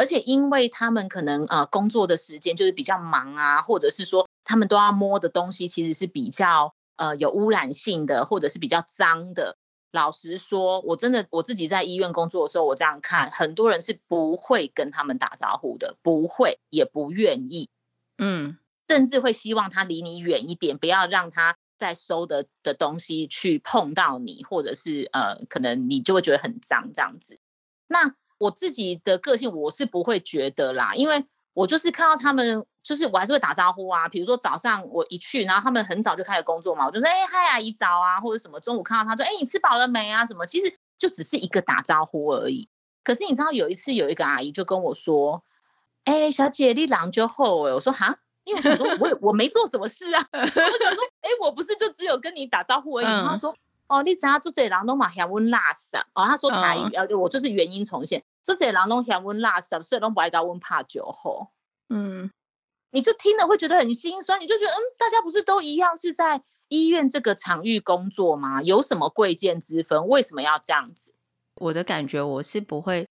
[0.00, 9.58] 而且因为他们可能呃工作的时间就是比较忙啊，或者是说他们都要摸的东西其实是比较呃有污染性的，或者是比较脏的。
[9.92, 17.68] 老实说，我真的我自己在医院工作的时候，我这样看，很多人是不会跟他们打招呼的，不会也不愿意，
[18.16, 18.56] 嗯，
[18.88, 27.38] 甚至会希望他离你远一点，不要让他在收的的东西去碰到你，或者是呃可能你就会觉得很脏这样子。
[27.86, 34.08] 那我自己的个性我是不会觉得啦，因为我就是看到他们，就是我还是会打招呼啊。
[34.08, 38.58] 比如说早上我一去，然后他们很早就开始工作嘛，我就说哎嗨阿姨早啊，或者什么。
[38.60, 40.24] 中午看到他说哎你吃饱了没啊？
[40.24, 42.70] 什么其实就只是一个打招呼而已。
[43.04, 45.44] 可是你知道有一次有一个阿姨就跟我说，
[46.04, 53.04] 哎小姐你狼就后哎，我说哈，因为我想说我我没做什么事啊， 我想说哎我不是就只有跟你打招呼而已。
[53.04, 53.54] 然后说
[53.88, 58.22] 哦你只要做这狼都嘛嫌温拉萨哦，他说台语，呃我就是原音重现。
[58.42, 61.48] 这些人拢嫌温辣，十岁拢不爱搞温怕酒后，
[61.88, 62.30] 嗯，
[62.90, 68.62] 你就听了会觉得很心酸，你就觉得嗯，大家不是都一样是在医院这个场域工作吗？
[68.62, 70.06] 有什么贵贱之分？
[70.08, 71.14] 为什么要这样子？
[71.56, 73.06] 我的感觉我是不会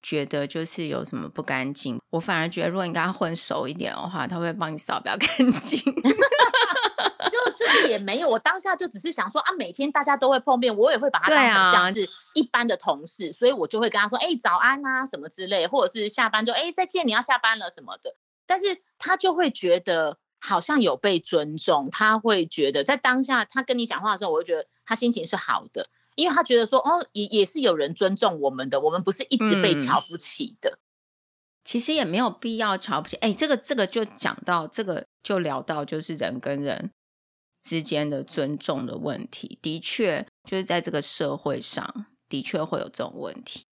[0.00, 5.80] 觉得就是有什么不干净，我反而觉得如果你跟他混熟一点的话，他会帮你扫比较干净。
[7.30, 18.16] 就就是也没有，我当下就只是想说啊，每天大家都会碰面，我也会把他当成像是一般的同事，啊、所以我就会跟他说，哎、欸，早安啊，什么之类，或者是下班就哎、欸、再见，你要下班了什么的。
[18.46, 30.70] 但是他就会觉得好像有被尊重，他会觉得在当下他跟你讲话的时候，我会觉得他心情是好的，因为他觉得说哦，也也是有人尊重我们的，我们不是一直被瞧不起的。
[30.70, 30.78] 嗯
[31.64, 36.90] 其实也没有必要瞧不起，哎，这个这个就讲到这个就聊到就是人跟人
[37.60, 43.64] 之间的尊重的问题，的确就是在这个社会上的确会有这种问题，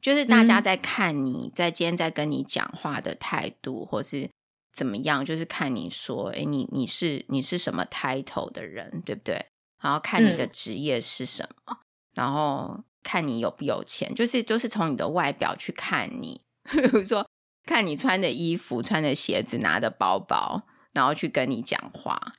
[0.00, 4.30] 就是大家在看你在今天在跟你讲话的态度，或是
[4.72, 9.46] 怎么样，就是看你说，哎，你你是你是什么 title 的人，对不对？
[9.82, 11.76] 然后看你的职业是什么，嗯、
[12.14, 16.40] 然后看你有不有钱，就是就是从你的外表去看你。
[16.72, 17.26] 比如说，
[17.64, 22.32] 看你穿的衣服、穿的鞋子、拿的包包，然后去跟你讲话，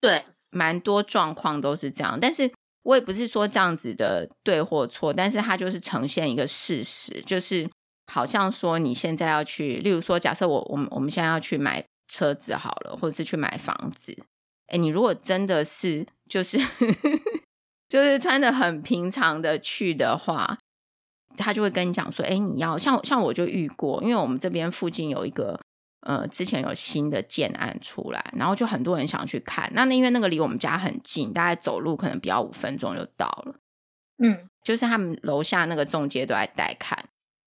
[0.00, 2.18] 对，蛮多状况都是这样。
[2.20, 7.68] 但是我也不是说这样子的对或错，但是它就是呈现一个事实，就是
[8.12, 14.16] 好像说你现在要去，例如说，假设我我们我们现在要去买车子好了，或者是去买房子，
[14.68, 16.58] 哎，你如果真的是就是
[17.88, 20.58] 就是穿的很平常的去的话。
[21.36, 25.60] 他就会跟你讲说：“哎，你要像像我就遇过，因为我们这边附近有一个
[26.00, 29.70] 呃，之前有新的建案出来，然后就很多人想去看。
[29.74, 33.56] 那那因为那个离我们家很近，大概走路可能不要五分钟就到了。
[34.18, 36.96] 嗯，就是他们楼下那个中介都在带看。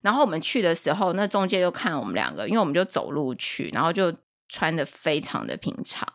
[0.02, 4.12] 然后我们去的时候，那中介就看我们两个，因为我们就走路去，然后就
[4.48, 6.06] 穿的非常的平常。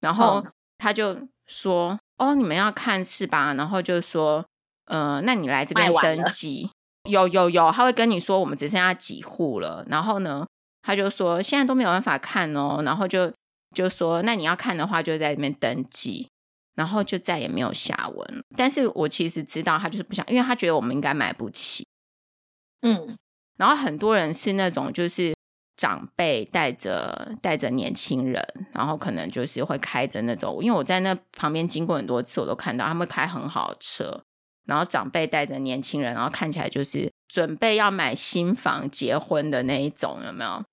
[0.00, 0.44] 然后
[0.78, 4.44] 他就说：‘哦，哦，你们要看是吧？’然后就说
[4.86, 6.70] ：‘呃，那你来这边登记。’
[7.10, 10.46] 有有有，他会跟你说我们只剩下几户了，然后呢，
[10.82, 13.32] 他就说现在都没有办法看哦，然后就
[13.74, 16.28] 就说那你要看的话就在那边登记，
[16.76, 18.44] 然后就再也没有下文。
[18.56, 21.86] 但是我其实知道他就是不想，因为他觉得我们应该买不起，
[22.82, 23.16] 嗯，
[23.58, 25.34] 然后很多人是那种就是
[25.76, 34.22] 长辈带着带着年轻人，然后可能就是会开着那种，因为我在那旁边经过很多次，我都看到他们开很好的车。
[34.72, 40.64] 然后长辈带着年轻人，然后看起来就是准备要买新房、结婚的那一种，有没有？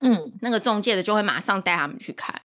[0.00, 2.42] 嗯，那个中介的就会马上带他们去看。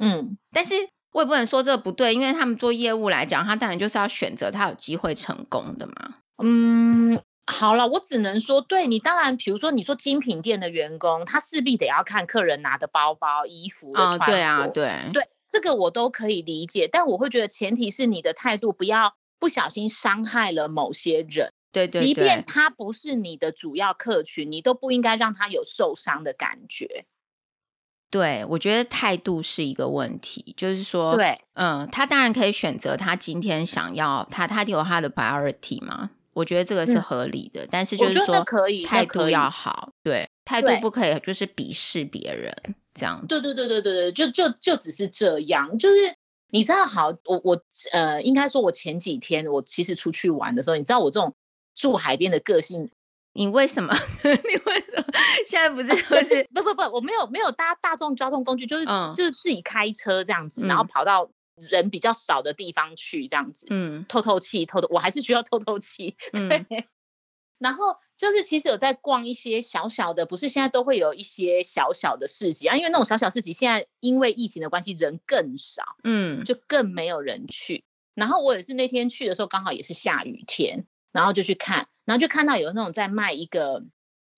[0.00, 0.74] 嗯，但是
[1.12, 6.16] 我也不能说这个不对，因为他们做业务来讲，他当然就是要选择他有机会成功的嘛。
[6.42, 14.24] 嗯，好了，我只能说，对你当然，比如说你说精品店的员工，他势必得要看客人拿的包包、衣服的穿着。
[14.24, 19.14] 哦，对啊，对对，这个我都可以理解，但我会觉得前提是你的态度不要。
[19.38, 27.04] 不小心伤害了某些人，对，对对，即便他不是你的主要客群，你都不应该让他有受伤的感觉。
[28.08, 42.54] 对，我觉得态度是一个问题，就是说，对，嗯，他当然可以选择他今天想要他，他有他的 priority 嘛，我觉得这个是合理的，嗯、但是就是说，可以态度要好，对，态度不可以就是鄙视别人
[42.94, 43.26] 这样子。
[43.26, 46.16] 对对对对对对，就就就只是这样，就是。
[46.50, 47.60] 你知道，好，我我
[47.92, 51.34] 呃，应该说，我前几天我其实出去玩的时候，你知道我这种
[51.74, 52.90] 住海边的个性，
[53.32, 53.94] 你为什么？
[54.22, 54.30] 你
[54.64, 55.04] 为什么
[55.46, 61.28] 现在不是就是不不不，我没有没有搭大众交通工具，就是、嗯、就是自己开车这样子，然后跑到
[61.70, 66.64] 人比较少的地方去这样子，嗯，透透气，透透，我还是需要透透气， 对。
[66.70, 66.84] 嗯
[67.58, 77.84] 然后就是，其实有在逛一些小小的，不是现在都会有一些小小的市集啊，因为那种小小市集现在因为疫情的关系人更少，嗯，就更没有人去。
[78.14, 83.82] 然后我也是那天去的时候刚好也是下雨天，然后就去看，然后就看到有那种在卖一个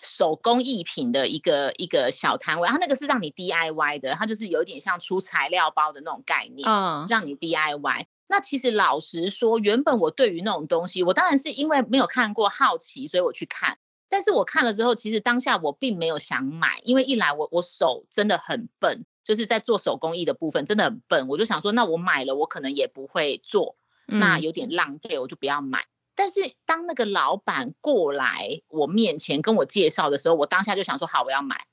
[0.01, 8.07] 手工艺品的一个一个小摊位，它那个是让你 DIY 的，它就是有点像出材料包的那种概念，嗯，让你 DIY。
[8.29, 13.79] 那其实老实说，原本我对于那种东西，我当然是因为没有看过好奇，所以我去看。
[14.11, 25.81] 但是我看了之后，其实当下我并没有想买，因为一来我我手真的很笨，就是在做手工艺的部分真的很笨，我就想说，那我买了我可能也不会做，那有点浪费，我就不要买。
[25.83, 25.89] 嗯。
[26.15, 31.67] 但是当那个老板过来我面前跟我介绍的时候，我当下就想说，好，我要买。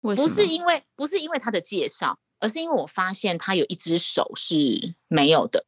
[0.00, 5.64] 不是因为不是因为他的介绍，而是因为我发现他有一只手是没有的。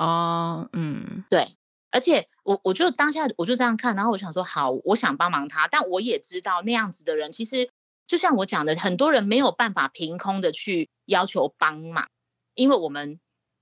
[0.00, 1.46] 哦，嗯，对，
[1.90, 7.70] 而且我我就当下我就这样看，然后我想说好，我想帮忙他，但我也知道那样子的人，其实
[8.06, 12.08] 就像我讲的，很多人没有办法凭空的去要求帮忙，
[12.54, 13.20] 因为我们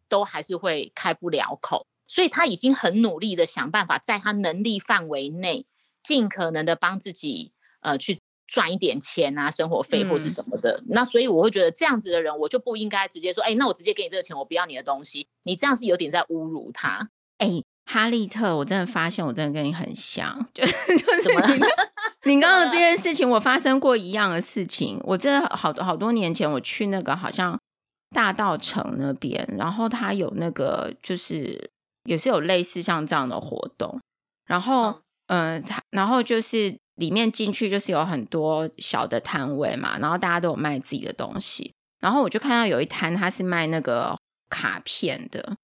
[0.09, 5.67] 都还是会开不了口，所以他已经很努力的想办法，在他能力范围内，
[6.05, 10.79] 尽可能的帮自己呃去赚一点钱啊，生活费或是什么的。
[10.79, 15.29] 嗯、那所以我会觉得这样子的人，我就不应该直接说，哎，那我直接给你这个钱，我不要你的东西。
[15.43, 17.11] 你这样是有点在侮辱他。
[17.37, 20.73] 哎，哈利特，我真的发现我真的跟你很像， 就 就
[21.23, 21.65] 是你，
[22.35, 24.99] 你刚刚这件事情，我发生过一样的事情。
[25.05, 27.57] 我真的好多好多年前，我去那个好像
[28.15, 31.71] 大道城那边，然后他有那个就是
[32.05, 34.01] 也是有类似像这样的活动，
[34.47, 36.79] 然后嗯，他、呃、然后就是。
[36.99, 44.19] 里面进去就是有很多小的摊位嘛，然后大家都有卖自己的东西，然后我就看到有一摊他是卖那个
[44.51, 45.57] 卡片的，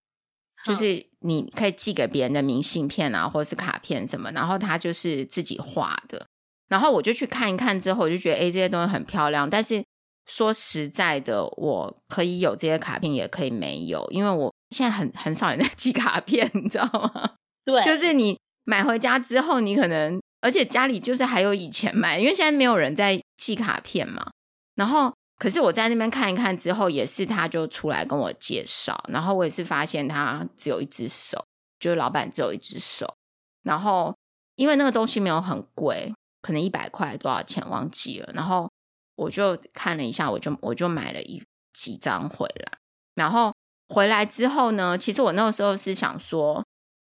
[0.64, 6.25] 就是你可以寄给别人的明信片啊，或者是卡片什么，然后他就是自己画的，
[6.68, 9.85] 然后我就去看一看之后，我就觉得哎，这些东西很漂亮，但是
[10.27, 17.33] 说实在的，我可以有这些卡片，也可以没有，因为我现在很很少人在寄卡片，你知道吗？
[17.66, 20.20] 对，就是你买回家之后，你可能。
[20.45, 24.31] 而且家里就是还有以前买，因为现在没有人在寄卡片嘛。
[24.75, 31.43] 然后，可是我在那边看一看之后，也是他就出来跟我介绍，然后我也是发现他只有一只手，
[31.81, 33.17] 就是老板只有一只手。
[33.63, 34.15] 然后，
[34.57, 38.31] 因为那个东西没有很贵，可能一百块多少钱忘记了。
[38.35, 38.71] 然后
[39.17, 42.79] 我就看了一下，我就我就买了一几张回来。
[43.15, 43.55] 然后
[43.89, 46.63] 回来之后呢，其实我那个时候是想说。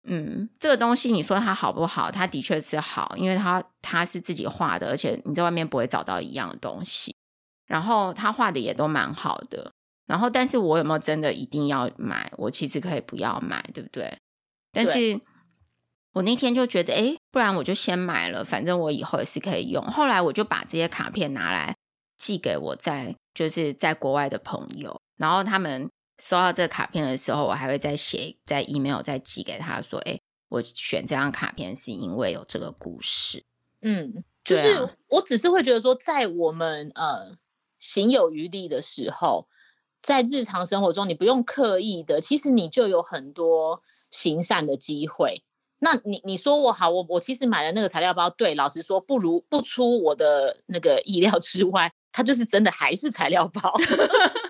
[0.10, 2.10] 嗯，这个东西你说它好不好？
[2.10, 7.14] 它的确是好，因为它它是自己画的，而且你在外面不会找到一样的东西。
[7.66, 9.74] 然后他画的也都蛮好的。
[10.06, 12.32] 然后，但是我有没有真的一定要买？
[12.38, 14.18] 我其实可以不要买，对不对？
[14.72, 15.20] 但是
[16.14, 19.84] 我那天就觉得，哎，不然我就先买了，反正我以后也是可以用。
[19.84, 21.76] 后来我就把这些卡片拿来
[22.16, 25.90] 寄给我在就是在国外的朋友，然后他们。
[26.18, 33.44] 收到这个卡片的时候，我还会再写在 email 再寄给他说：“哎，我选这张卡片是因为有这个故事。”
[33.82, 37.38] 嗯，就是我只是会觉得说，在我们呃
[37.80, 39.48] 行有余力的时候，
[40.02, 45.44] 在日常生活中，你不用刻意的，其实你就有很多行善的机会。
[45.80, 53.72] 那你你说我好，我我其实买了那个材料包，对，老实说，不如不出我的那个意料之外，它就是真的还是材料包。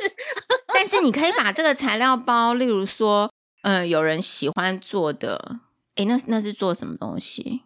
[0.78, 3.32] 但是你可以把这个材料包，例如说，
[3.64, 5.60] 嗯、呃，有人喜欢做的，
[5.96, 7.64] 诶，那那是做什么东西？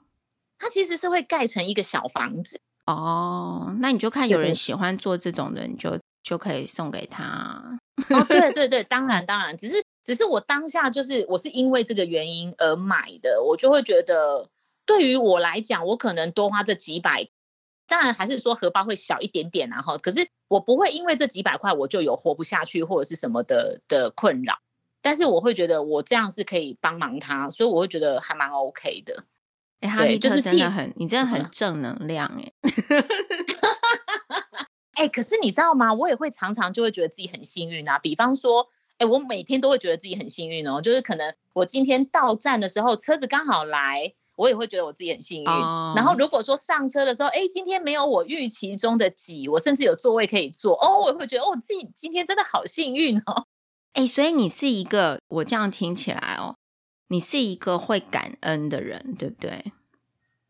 [0.58, 3.76] 它其实是会盖成一个小房子哦。
[3.80, 7.80] 那你就看有人喜欢做这种的，你就就可以送给他。
[8.10, 14.50] 哦，对对对，当然当然，只是只是我当下就是我是因为这个原因而买的，我就会觉得
[14.86, 17.28] 对于我来讲，我可能多花这几百。
[17.92, 24.60] 当然还是说荷包会小一点点，然后可是我不会因为这几百块我就有活不下去或者是什么的的困扰，
[25.02, 29.26] 但是我会觉得我这样是可以帮忙他，所以我会觉得还蛮 OK 的。
[29.82, 33.02] 哎、欸，哈利特真的很，你真的很正能量 哎、欸。
[34.94, 35.94] 哎、欸，可是你知道吗？
[35.94, 38.00] 我也会常常就会觉得自己很幸运啊。
[38.00, 44.14] 比方说，哎、欸，我每天都会觉得自己很幸运哦，就是可能我今天到站的时候车子刚好来。
[44.36, 45.48] 我也会觉得我自己很幸运。
[45.48, 45.98] Oh.
[45.98, 53.46] 然后如果说上车的时候，哎，今天没有我预期中的挤，我甚至有座位可以坐，哦，我也会觉得哦，自己今天真的好幸运哦。
[53.94, 56.56] 哎，所以你是一个，我这样听起来哦，
[57.10, 59.74] 你是一个会感恩的人，对不对？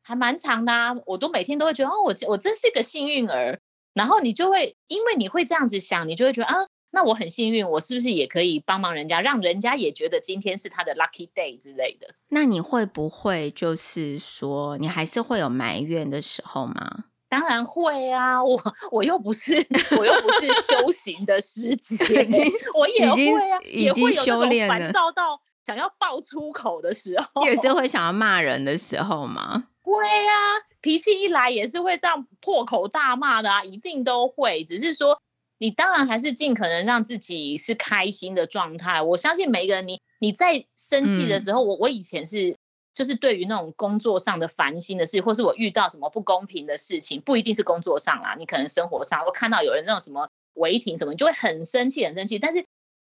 [0.02, 3.60] 还蛮长的啊，我都每天都会觉得哦，我我真是一个幸运儿。
[3.94, 6.56] 然后你就会因为你会这样子想，你就会觉得啊。
[6.94, 12.14] 那我很幸运，我是不是也可以帮忙人家，让人家也觉得今天是他的 lucky day 之类的？
[12.28, 17.06] 那你会不会就是说，你还是会有埋怨的时候吗？
[17.30, 19.66] 当然会啊，我我又不是
[19.98, 21.98] 我又不是修行的师姐，
[22.78, 29.68] 我也会啊，已经已经修炼了，烦躁到想要爆粗口的时候，也是会想要骂人的时候吗？
[29.82, 35.22] 会啊，脾气一来也是会这样破口大骂的啊，一定都会，只是说。
[35.62, 39.04] 你当然还是尽可能让自己是开心的状态。
[39.04, 42.58] 我相信每一个人你，你你在生气的时候，嗯、我我以前是
[42.96, 52.40] 就是对于那种工作上的烦心的事，或是我遇到什么不公平的事情，不一定是工作上啦，你可能生活上，我看到有人那种什么违停什么，你就会很生气，很生气。
[52.40, 52.66] 但是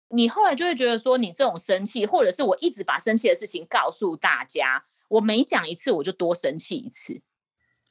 [0.09, 7.21] 你后来就会觉得说，你这种生气，或者是我一直把生气的事情告诉大家，我每讲一次，我就多生气一次。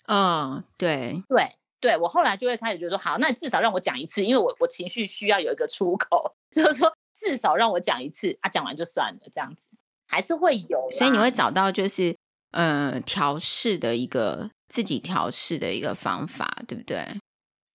[0.05, 1.53] 嗯，对对。
[1.79, 9.67] 对，我后来就会开始觉得说，好，那至少让我讲一次，因为我我情绪需要有一个出口， 就是说至少让我讲一次啊，讲完就算了，这样子
[10.07, 12.15] 还是会有，所以你会找到就是
[12.51, 17.05] 呃调试的一个自己调试的一个方法，对不对？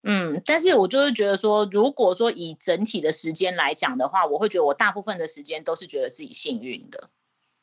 [0.07, 7.09] 嗯，但是我就是觉得说，如果说以整体的时间来讲的话，我会觉得我大部分的时间都是觉得自己幸运的。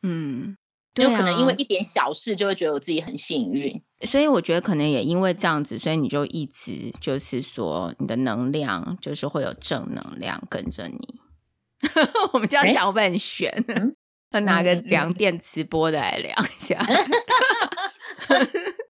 [0.03, 0.57] 嗯，
[0.95, 3.83] 就可能因为一点小事就会觉得我自己很幸运。
[4.03, 11.21] 所以我觉得可能也因为这样子，所以你就一直就是说你的能量就是会有正能量跟着你。
[12.33, 13.53] 我们这样讲会不会很玄？
[14.33, 16.77] 要、嗯、拿个量电磁波的来量一下。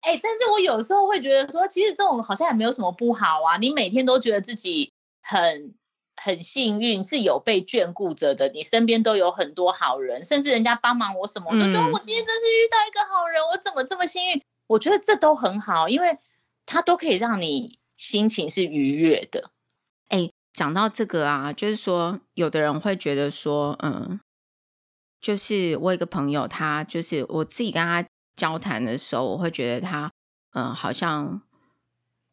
[0.02, 3.56] 哎、欸，但是我有时候会觉得说，其实这种好像也没有什么不好啊。
[3.56, 4.92] 你每天都觉得自己
[5.22, 5.74] 很
[6.16, 14.42] 很幸运，是有被眷顾着的，你身边都有很多好人，甚至人家帮忙我什么，我就觉得我今天真是遇到一个好人，我怎么这么幸运？
[14.66, 16.16] 我觉得这都很好，因为
[16.66, 19.50] 它都可以让你心情是愉悦的。
[20.08, 24.20] 哎、欸，讲到这个啊，就是说，有的人会觉得说，嗯，
[25.20, 28.04] 就是我有一个朋友，他就是我自己跟他。
[28.34, 30.10] 交谈的时候，我会觉得他，
[30.54, 31.42] 嗯、呃，好像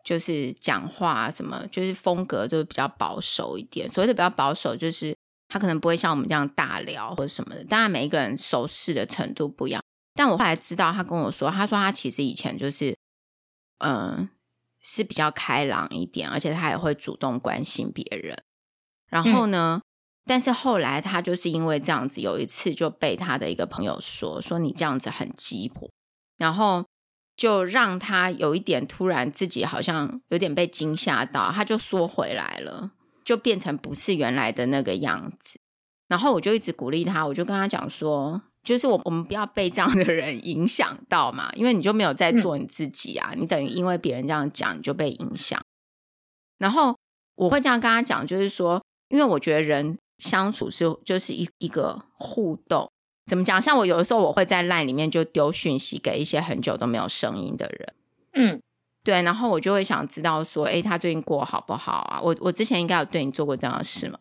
[0.03, 3.89] 就是讲话什么，就是风格就是比较保守一点。
[3.89, 5.15] 所谓的比较保守，就是
[5.47, 7.63] 他可能不会像我们这样大聊或者什么的。
[7.63, 9.81] 当然，每一个人熟识的程度不一样。
[10.13, 12.95] 但我后来知道，他跟我说，他说他其实以前就是，
[13.79, 14.29] 嗯、呃，
[14.81, 18.41] 是比较开朗一点，而且他也会主动关心别人。
[19.07, 19.81] 然后呢？
[19.81, 19.85] 嗯
[20.25, 25.89] 但是后来他就是因为这样子，有一次就被他的一个朋友说说你这样子很鸡婆，
[26.37, 26.85] 然后
[27.39, 32.91] 就让他有一点突然自己好像有点被惊吓到，他就缩回来了，
[33.23, 35.57] 就变成不是原来的那个样子。
[36.09, 45.63] 然后我就一直鼓励他，我就跟他讲说，就是我我们不要被这样的人影响到嘛，因为你就没有在做你自己啊，你等于因为别人这样讲你就被影响。
[46.57, 46.93] 然后
[47.35, 49.97] 我会这样跟他讲，就是说，因为我觉得人。
[50.19, 52.91] 相处是就是一一个互动，
[53.29, 53.61] 怎么讲？
[53.61, 57.93] 像我有的时候我会在 LINE 里面就丢讯息给一些很久都没有声音的人，
[58.33, 58.59] 嗯，
[59.03, 62.19] 对，然后我就会想知道说，哎，他最近过好不好啊？
[62.19, 64.17] 我我之前应该有对你做过这样的事吗？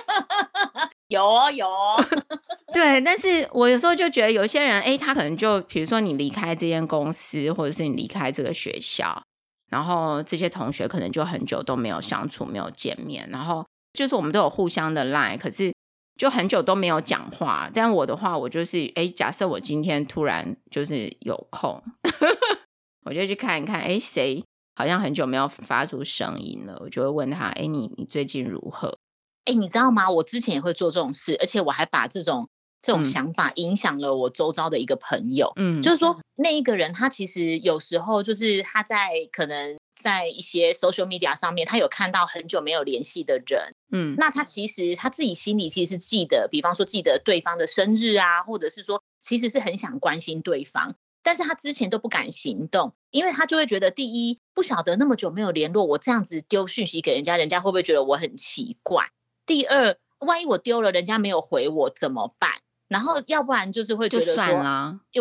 [1.08, 2.02] 有哦，有哦，
[2.72, 9.22] 对，但是我有时候就觉得有些人，哎，他可能就比如说你离开这间公司，或者是你离开这个学校，
[9.68, 13.64] 然后这些同学可能就很久都没有相处，没有见面，然后。
[13.92, 15.74] 就是我们都有互相的 line，可是
[16.20, 17.70] 就很久都没有讲话。
[17.72, 21.82] 但我的话，我就是哎，假设我今天突然就是有空，
[23.06, 24.44] 我就去看一看，哎，谁
[24.74, 28.98] 好像很久没有发出声音了，我就会问他，哎，你你最近如何？
[29.46, 30.10] 哎，你知道吗？
[30.10, 32.50] 我之前也会做这种事，而且我还把这种
[32.82, 35.54] 这种想法影响了我周遭的一个朋友。
[35.56, 39.78] 嗯，就是说那一个人，他其实有时候就是他在可能。
[40.00, 59.10] 在一些 social media 上面，他有看到很久没有联系的人，嗯，那他其实他自己心里其实是记得，比方说记得对方的生日啊，或者是说其实是很想关心对方，但是他之前都不敢行动，因为他就会觉得，第一不晓得那么久没有联络，我这样子丢讯息给人家，人家会不会觉得我很奇怪？
[59.44, 62.50] 第二，万一我丢了，人家没有回我怎么办？
[62.88, 64.44] 然后要不然就是会觉得说，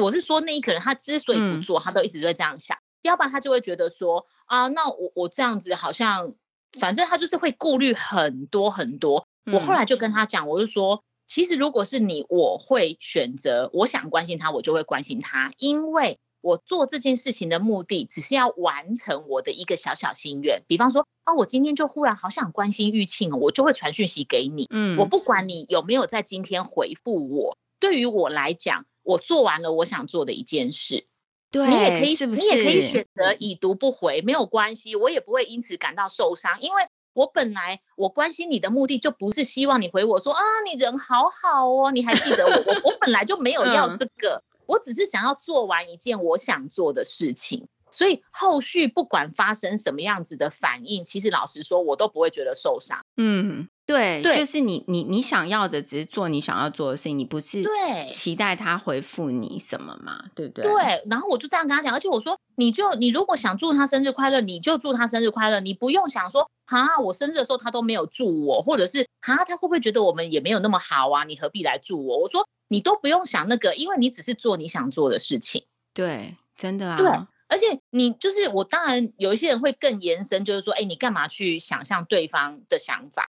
[0.01, 2.78] 我是说那一个人他之所以不做，他都一直会这样想。
[3.01, 6.34] 要不然他就会觉得说啊，那我我这样子好像，
[6.78, 9.28] 反正他就是会顾虑很多很多。
[9.51, 20.63] 我后来就跟他讲，我就说，其实如果是你，我会选择，我想关心他，我就会关心他，因为我做这件事情的目的只是要完成我的一个小小心愿。
[20.67, 24.67] 比方说啊，我今天就忽然好想关心玉庆，我就会传讯息给你。
[24.70, 31.07] 嗯，我不管你有没有在今天回复我，对于我来讲，我做完了我想做的一件事。
[31.52, 32.41] 对，你也可以，是不是？
[32.41, 36.84] 你也可以选择已读不回，没有关系，我也不会因此感到受伤，因为
[37.14, 53.06] 我本来我关心你的目的就不是希望你回我说啊，你人好好哦，你还记得我，我我本来就没有要这个，嗯，我只是想要做完一件我想做的事情，所以后续不管发生什么样子的反应，其实老实说，我都不会觉得受伤。
[53.18, 53.68] 嗯。
[53.89, 60.25] 对，对，就是你，你，你想要的只是做你想要做的事情，你不是对期待他回复你什么嘛？
[60.35, 60.63] 对不对？
[60.63, 71.23] 对，然后我就这样跟他讲，而且我说，你就你如果想祝他生日快乐，你就祝他生日快乐，你不用想说啊，我生日的时候他都没有祝我，或者是啊，他会不会觉得我们也没有那么好啊？
[71.23, 72.19] 你何必来祝我？
[72.19, 75.63] 我说你都不用想那个，因为你只是做你想做的事情。
[75.95, 76.97] 对，真的啊。
[76.97, 77.07] 对，
[77.47, 83.27] 而且你就是我，当然有一些人会更延伸，就是说，哎，你干嘛去想象对方的想法？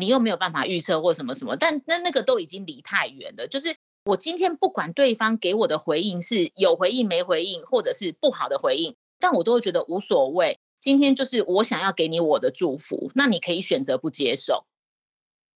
[0.00, 3.46] 你又没有办法预测或什么什么，但那那个都已经离太远了。
[3.46, 10.58] 就是我今天不管对方给我的回应是有回应没回应，或者是不好的回应，但我都会觉得无所谓。
[10.80, 14.64] 今天就是我想要给你我的祝福，那你可以选择不接受，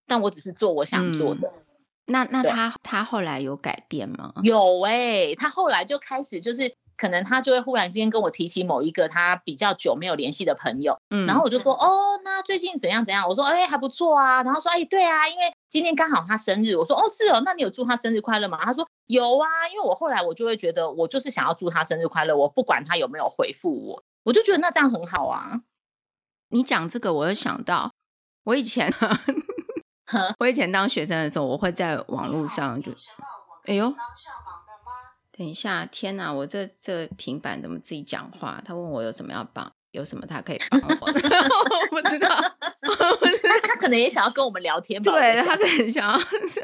[0.07, 1.49] 但我只是做我想做的。
[1.49, 1.64] 嗯、
[2.07, 4.34] 那那他他后来有改变吗？
[4.42, 6.74] 有哎、欸，他后来就开始就是。
[6.97, 13.28] 可能他就会忽然间跟我提起某一个他比较久没有联系的朋友，嗯，然后我就说哦，那最近怎样怎样？
[13.28, 18.59] 我说哎还不错啊，然后说哎对啊，因为今天刚好他生日，我说哦是哦，那你有祝他生日快乐吗？
[18.62, 25.61] 他说有啊，因为我后来我就会觉得我就是想要祝他生日快乐，我不管他有没有回复我，我就觉得那这样很好啊。
[26.51, 27.92] 你讲这个，我又想到
[28.45, 28.92] 我以前
[30.38, 32.92] 我以前当学生的时候，我会在网络上就，
[33.64, 33.92] 哎呦，
[35.37, 38.62] 等一下，天哪，我这这平板怎么自己讲话？
[38.64, 39.72] 他问我有什么要帮。
[39.95, 41.07] 有什么他可以帮我？
[41.07, 42.28] 我不知道，
[43.62, 45.12] 他可能也想要跟我们聊天吧。
[45.12, 46.20] 对，他可能想要。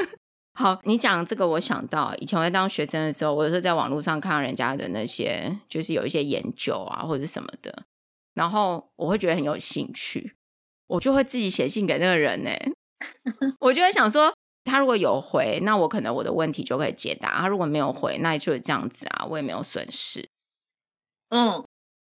[0.58, 7.84] 好，你讲这个，我想到以前我在当学生的时候，我有时候在网络上看到人家的那些，就是有一些研究啊或者什么的，
[8.34, 10.34] 然后我会觉得很有兴趣，
[10.88, 12.50] 我就会自己写信给那个人呢。
[13.60, 14.34] 我就会想说，
[14.64, 20.28] 他如果有回，那我可能我的问题就可以解答；他如果没有回，那就是这样子啊，我也没有损失。
[21.28, 21.66] 嗯。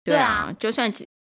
[0.05, 0.91] 对啊，就算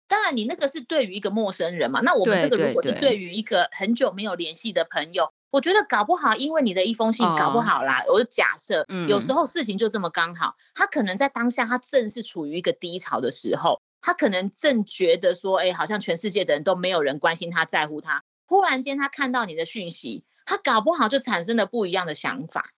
[0.07, 2.01] 当然，你那个是对于一个陌生人嘛。
[2.03, 8.05] 那我们这个如果是对于一个很久没有联系的朋友，我觉得搞不好，因为你的一封信，搞不好啦。
[8.07, 18.23] 我假设，有时候事情就这么刚好，他可能在当下，他正是处于一个低潮的时候，他可能正觉得说，哎，好像全世界的人都没有人关心他，在乎他。
[18.47, 22.73] 忽然间，他看到你的讯息，他搞不好就产生了不一样的想法。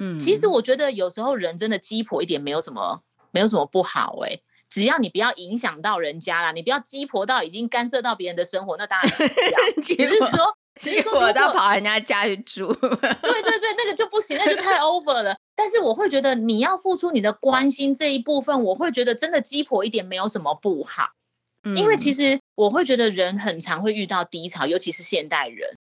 [0.00, 4.40] 嗯，其实我觉得有时候人真的鸡婆一点，没有什么，没有什么不好哎。
[4.68, 9.30] 只要你不要影响到人家啦，你不要鸡婆到已经干涉到别人的生活，那当然不要。
[9.80, 15.36] 只是说， 鸡婆到跑人家家去住， 对对对，那个就不行，那就太 over 了。
[15.54, 21.10] 但是我会觉得你要付出你的关心这一部分，我会觉得真的鸡婆一点没有什么不好。
[21.62, 25.78] 嗯，因为其实我会觉得人很常会遇到低潮，尤其是现代人，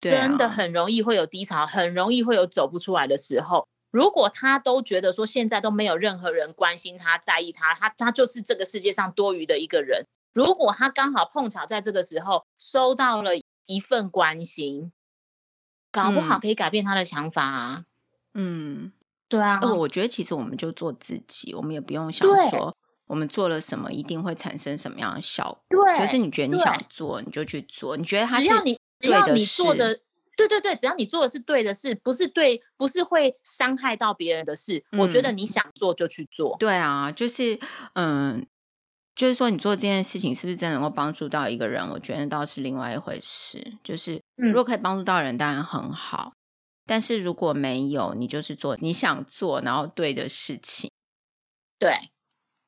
[0.00, 3.68] 真的很容易会有低潮，很容易会有走不出来的时候。
[3.90, 10.06] 如果他都觉得说现在都没有任何人关心他、在意他，他他就是这个世界上多余的一个人。
[10.32, 13.32] 如果他刚好碰巧在这个时候收到了
[13.66, 14.92] 一份关心，
[15.90, 17.84] 搞不好可以改变他的想法啊。
[18.34, 18.92] 嗯，
[19.28, 19.60] 对啊。
[19.60, 22.76] 我觉得其实我们就做自己，我们也不用想说
[23.08, 25.84] 我们做了什么一定会产生什么样的效果。
[25.84, 30.00] 对，就是你觉得你想做你就去做，你觉得他是只要你只要你做的。
[30.36, 36.56] 对对对，只要你做的是对的事，不是对，不是会伤害到别人的事，嗯，我觉得你想做就去做。
[36.58, 37.60] 对啊，就是
[37.92, 38.46] 嗯，
[39.14, 41.86] 就是说你做这件事情是不是真的能够帮助到一个人？
[41.90, 43.74] 我觉得倒是另外一回事。
[43.84, 46.32] 就是如果可以帮助到人，当然很好。
[46.86, 50.90] 但是如果没有，你就是做你想做然后对的事情。
[51.78, 51.94] 对，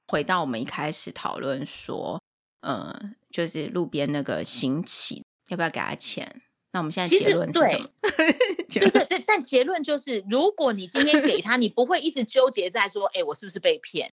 [0.08, 2.20] 回到我们一开始讨论说，
[2.60, 6.42] 嗯，就是路边那个行乞，要不要给他钱？
[6.72, 7.88] 那我们现在结论是什么？
[8.00, 8.30] 对
[8.80, 14.12] 对对对，但结论就是，如果你今天给他，你不会一直纠结在说，哎、欸，我是不是被骗？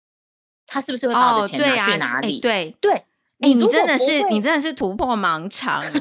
[0.67, 2.39] 他是不是会把我的钱拿去哪里？
[2.39, 3.05] 哦、对、啊、对，哎、
[3.41, 5.83] 欸，你真的是你真的是突破盲肠。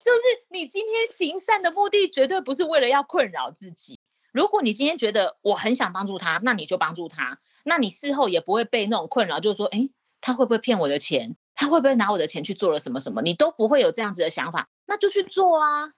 [0.00, 4.00] 就是你今天行善的目的绝对不是为了要困扰自己。
[4.32, 9.90] 如果你今天觉得我很想帮助他，那你就帮助他，那你事后也不会被那种困扰，就是说，哎、欸，
[10.20, 11.36] 他会不会骗我的钱？
[11.62, 13.22] 他会不会拿我的钱去做了什么什么？
[13.22, 15.92] 你都不会有这样子的想法，那就去做啊。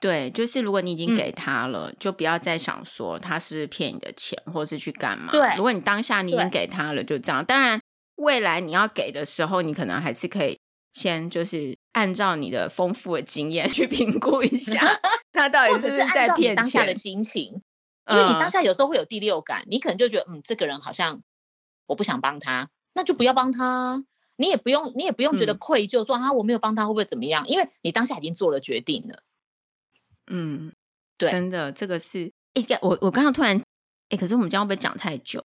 [0.00, 5.30] 对，就是如果你已经给他了，嗯、就不要再想说他是不是骗你的钱，或是去干嘛。
[5.32, 7.44] 对，如果你当下你已经给他了，就这样。
[7.44, 7.80] 当然，
[8.14, 10.58] 未来你要给的时候，你可能还是可以
[10.92, 14.80] 先就是按照你的丰富的经验 去评估一下，
[15.32, 16.56] 他到底是不是在骗钱。
[16.56, 17.60] 当下的心情，
[18.08, 21.22] 因为你当下有时候会有第六感，嗯、你可能就觉得，嗯，这个人好像
[21.86, 24.04] 我不想帮他，那就不要帮他。
[24.38, 27.46] 你也不用，你也不用觉得愧疚，说、嗯、啊，我没有帮他会不会怎么样？
[27.48, 29.22] 因为你当下已经做了决定了。
[30.30, 30.72] 嗯，
[31.16, 33.62] 对，真的，这个是，哎、欸，我我刚刚突然，哎、
[34.10, 35.44] 欸，可是我们这样会不会讲太久？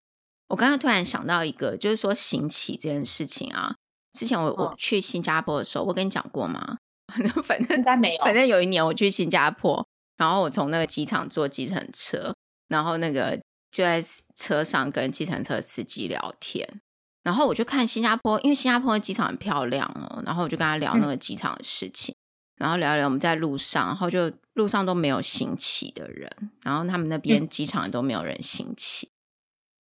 [0.49, 3.76] 我刚刚突然想到一个，就是说行乞这件事情啊。
[4.12, 6.78] 之前我、哦、我去新加坡的时候，我跟你讲过吗？
[7.45, 8.24] 反正应该没有。
[8.24, 9.86] 反正有一年我去新加坡，
[10.16, 12.34] 然后我从那个机场坐计程车，
[12.66, 14.03] 然后那个就在
[14.34, 16.80] 车上跟计程车司机聊天。
[17.22, 20.22] 然后我就看新加坡，因为新加坡的机场很漂亮哦。
[20.24, 26.30] 然后我就跟他聊那个机场的事情，嗯、然后聊一聊我们在路上，然后就路上都没有行乞的人，
[26.62, 29.06] 然后他们那边机场都没有人行乞。
[29.06, 29.12] 嗯、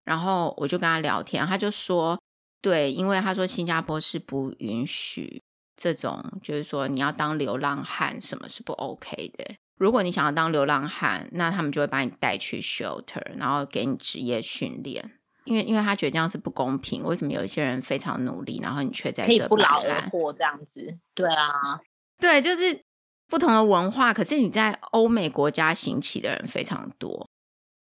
[0.06, 2.20] 然后我就跟他聊天，他就说，
[2.62, 5.42] 对，因为他说新加坡是不允许
[5.78, 9.56] 这种，就是说你要当流浪汉，什么是不 OK 的。
[9.78, 15.19] 如果你想要当流浪汉，那他们就会把你带去 shelter，然后给你职业训练。
[15.50, 17.04] 因为，因为他觉得这样是不公平。
[17.04, 20.98] 为什么有一些人非常努力，然后你却在这不劳而获这样子？
[21.16, 21.82] 对啊，
[22.20, 22.80] 对，就是
[23.28, 24.14] 不同的文化。
[24.14, 27.28] 可是你在欧美国家行乞的人非常多，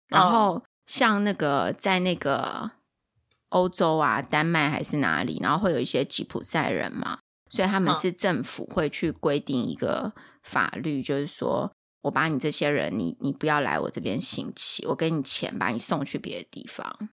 [0.07, 2.71] 然后像那个在那个
[3.49, 7.19] 欧洲啊，丹麦还是哪里，然后会有一些吉普赛人嘛，
[7.51, 17.09] 所以他们是政府会去规定一个法律，就是说我把你这些人，你你不要来我这边行乞，我给你钱把你送去别的地方，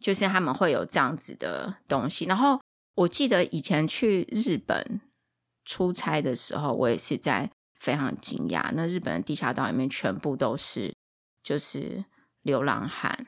[0.00, 2.24] 就是他们会有这样子的东西。
[2.26, 2.60] 然后
[2.94, 5.00] 我记得以前去日本
[5.64, 10.94] 出差的时候，我也是在非常惊讶，那日本的地下道里面全部都是
[11.42, 12.04] 就是
[12.42, 13.26] 流浪汉，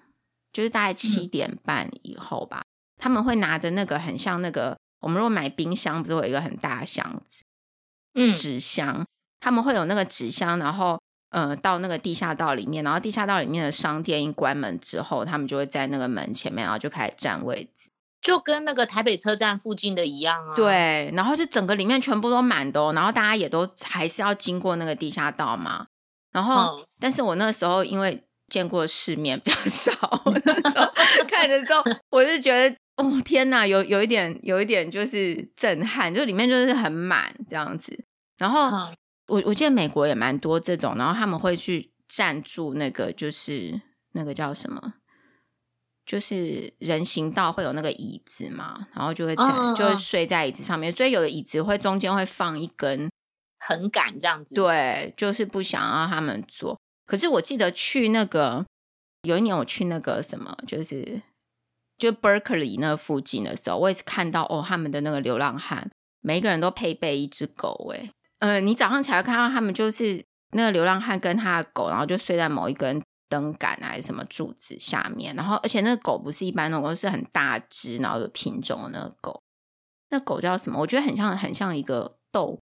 [0.52, 4.76] 就是大概七点半以后吧，嗯、他们会拿着那个很像那个。
[5.00, 7.44] 我们如果买冰箱，不是有一个很大的箱子，
[8.14, 9.06] 嗯，纸箱，
[9.38, 10.97] 他们会有那个纸箱，然后
[11.30, 20.54] 呃，到那个地下道里面，然后地下道里面的商店一关门之后，他们就会在那个门前面，然后就开始占位置，就跟那个台北车站附近的一样啊。
[20.56, 25.86] 对，然后就整个里面全部都满的哦，然后大家也都还是要经过那个地下道嘛。
[26.32, 29.92] 然后，嗯、但是我那时候因为见过世面比较少，
[30.44, 30.86] 那时候
[31.28, 32.76] 看的时候，我就觉得。
[32.98, 37.96] 哦天哪，有有一点，有一点就是震撼，就里面就是很满这样子。
[38.38, 38.92] 然后、嗯、
[39.28, 43.80] 我我记得美国也蛮多这种，然后他们会去占住那个，就是
[44.12, 44.94] 那个叫什么，
[46.04, 53.08] 就是人行道会有那个椅子嘛，然后就会在、嗯、就会睡在椅子上面，所以有的椅子会中间会放一根
[53.60, 54.54] 横杆这样子。
[54.54, 56.78] 对，就是不想让他们坐。
[57.06, 58.66] 可是我记得去那个
[59.22, 61.22] 有一年我去那个什么，就是。
[61.98, 67.92] 就 Berkeley 那附近的时候，我也是看到哦，他们的那个流浪汉，每一个人都配备一只狗。
[67.92, 68.08] 哎，
[68.38, 75.34] 呃，你早上起来看到他们，就是那个流浪汉跟他的狗，然后就睡在某一根灯杆还是什么柱子下面。
[75.34, 79.42] 然后，而且那个狗不是一般那种，是很大只，然后有品种的那个狗。
[80.10, 80.78] 那狗叫什么？
[80.80, 82.60] 我觉得很像，很像一个斗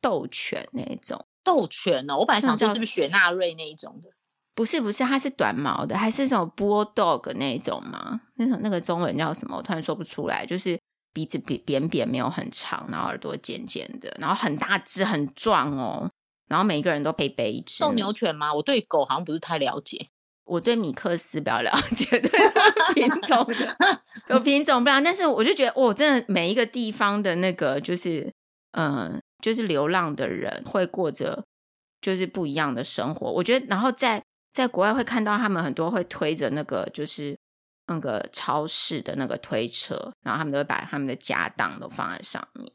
[0.00, 1.24] 斗犬那种。
[1.44, 2.16] 斗犬呢？
[2.16, 4.10] 我本来想说是不是雪纳瑞那一种的。
[4.54, 8.20] 不是不是，它是短毛的，还是那种 bulldog 那种吗？
[8.34, 9.56] 那种那个中文叫什么？
[9.56, 10.44] 我突然说不出来。
[10.44, 10.78] 就是
[11.12, 16.10] 鼻子扁扁扁，没有很长，然后耳朵尖尖的，然后很大只很壮哦。
[16.48, 18.52] 然后每一个人都配备一只斗牛犬吗？
[18.52, 20.08] 我对狗好像不是太了解。
[20.44, 22.30] 我对米克斯比较了解， 对
[22.94, 28.32] 品种的有品种不一样，但是我就觉得，哦，真的每一个地方的那个就是，
[28.72, 31.44] 嗯、呃，就是流浪的人会过着
[32.00, 33.30] 就是不一样的生活。
[33.32, 34.22] 我觉得，然后在。
[34.52, 37.34] 在国外会看到他们很多会推着那个就是
[37.86, 42.70] 那个超市的那个推车，然后他们都会把他们的家当都放在上面。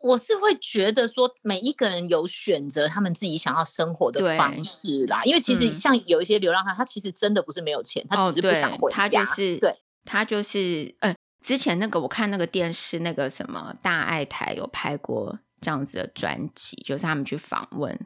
[0.00, 5.22] 我是会觉得说，每一个人有选择他们自己想要生活的方式啦。
[5.24, 8.96] 因为其实像有一些流浪汉，他其实真的不是没有钱，他只是不想回家。
[8.96, 9.74] 他就是对，
[10.04, 17.98] 他就是嗯，之前那个我看那个电视那个什么大爱台有拍过这样子的专辑，就是他们去访问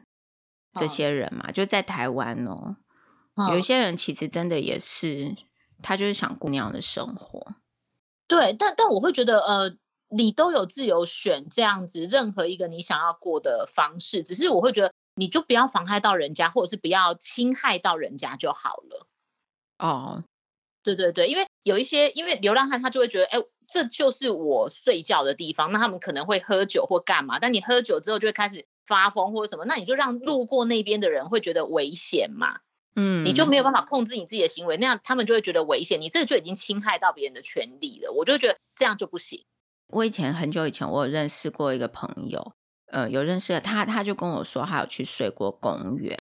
[0.79, 2.77] 这些人嘛，就在台湾哦。
[3.49, 5.35] 有一些人其实真的也是，
[5.81, 7.55] 他就是想过那样的生活。
[8.27, 9.75] 对，但但我会觉得，呃，
[10.09, 19.07] 你都有自由选这样子任何一个你想要过的方式，只是我会觉得，你就不要妨害到人家，或者是不要侵害到人家就好了。
[19.79, 20.23] 哦，
[20.83, 32.59] 对对对，因为有一些，因为流浪汉他就会觉得，哎，这就是我睡觉的地方，那他们可能会喝酒或干嘛，但你喝酒之后就会开始发疯或者什么，那你就让路过那边的人会觉得危险嘛。
[32.95, 36.01] 嗯，你就没有办法控制你自己的行为，那样他们就会觉得危险。
[36.01, 39.45] 你这就已经侵害到别人的权利了，我就觉得这样就不行。
[39.87, 42.53] 我以前很久以前，我有认识过一个朋友，
[42.87, 46.19] 呃，有认识的他，他就跟我说，他有去睡过公园，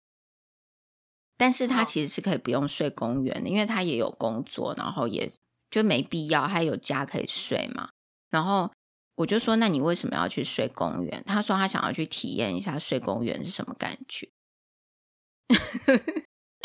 [1.36, 5.28] 但是他其实是可以不用睡公园的，因为他也有工作，然后也
[5.70, 7.90] 就没必要，他有家可以睡嘛。
[8.30, 8.70] 然后
[9.16, 11.22] 我就说，那你为什么要去睡公园？
[11.26, 14.30] 他说他想要去体验一下睡公园是什么感觉。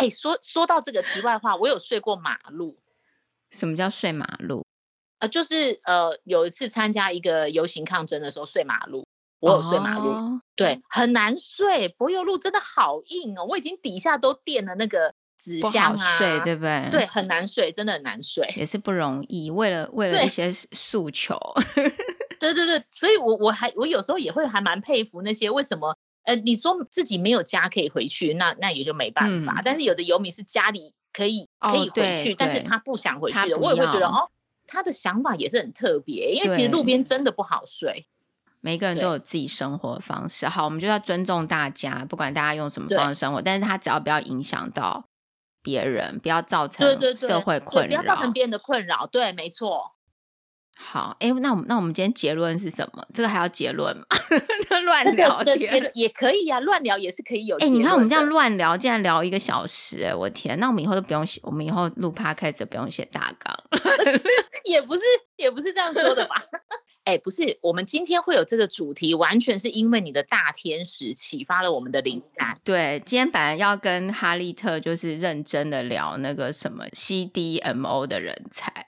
[0.01, 2.77] 哎，说说到这个题外话，我有睡过马路。
[3.51, 4.65] 什么叫睡马路？
[5.19, 9.05] 呃，就是呃，有一次参加一个游行抗争的时候睡马路，
[9.39, 11.87] 我有睡马路，哦、对，很难睡。
[11.89, 16.89] 柏油路真的好硬哦，我已经底下都垫了那个纸箱啊，睡对不对？
[16.89, 19.51] 对，很难睡，真的很难睡，也是不容易。
[19.51, 21.37] 为了为了一些诉求，
[22.39, 25.95] 对对对，所以我我还我有时候也会还蛮佩服那些为什么。
[26.23, 29.55] 呃，你说自己没有家可以回去，那那也就没办法。
[29.57, 34.29] 嗯、但是有的游民是家里可以可以回去，哦、但是他不想回去的，我也会觉得哦，
[34.67, 36.31] 他的想法也是很特别。
[36.31, 38.05] 因为其实路边真的不好睡，
[38.59, 40.47] 每个人都有自己生活方式。
[40.47, 45.07] 好，我们就要尊重大家，不管大家用什么方式生活，但是他只要不要影响到
[45.63, 49.07] 别人，不要造成社会困扰，不要造成别人的困扰。
[49.07, 49.95] 对，没错。
[50.77, 53.05] 好，哎，那我们那我们今天结论是什么？
[53.13, 54.03] 这个还要结论吗？
[54.83, 57.55] 乱聊天、这个、结论也可以呀、啊，乱聊也是可以有。
[57.57, 60.59] 哎，你看我们这样乱聊，竟然聊一个小时，哎，我天！
[60.59, 63.55] 那我们以后都不用写，我们以后录 podcast 不用写大纲，
[64.65, 65.01] 也不是
[65.37, 66.35] 也不是这样说的吧？
[67.03, 72.59] 哎，不是，我们今天会有这个主题，完全是因为你的大天使启发了我们的灵感。
[72.63, 78.87] 对，今天本来要跟哈利特就是认真的聊那个什么 CDMO 的人才，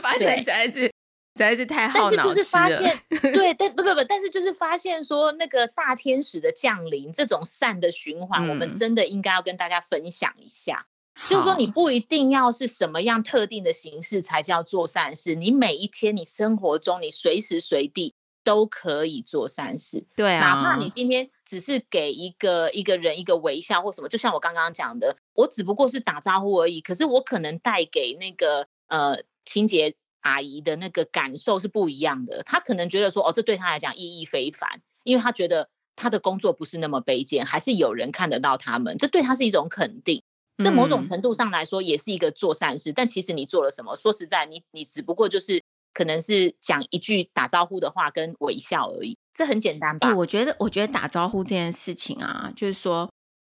[0.00, 0.92] 发现实在是实
[1.38, 2.16] 在是太好了。
[2.16, 3.00] 但是就是发现，
[3.32, 10.86] 对，但不不不，但是就是发现说那个大天使的降临，这种善的循环，嗯、我们真的应该要跟大家分享一下。
[11.26, 15.34] 就是说，你不一定要是什么样特定的形式才叫做善事。
[15.34, 18.14] 你每一天，你生活中，你随时随地
[18.44, 20.04] 都可以做善事。
[20.14, 26.80] 对啊，哪怕你今天只是给一个一个人一个微笑或什么，就像我刚刚讲的，我只不过是打招呼而已。
[26.80, 29.96] 可是我可能带给那个呃清洁
[30.28, 32.42] 阿姨的那个感受是不一样的。
[32.44, 40.22] 她可能觉得说，哦，这对她来讲意义非凡，因为她觉得她的工作不是那么卑贱，还是有人看得到他们，这对她是一种肯定。
[40.58, 42.90] 这某种程度上来说，也是一个做善事。
[42.90, 43.94] 嗯、但其实你做了什么？
[43.94, 45.62] 说实在，你你只不过就是
[45.94, 49.16] 可能是讲一句打招呼的话跟微笑而已。
[49.32, 50.08] 这很简单吧？
[50.08, 53.08] 欸、我觉得，我觉得打招呼这件事情啊，就是说，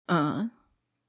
[0.05, 0.51] 嗯，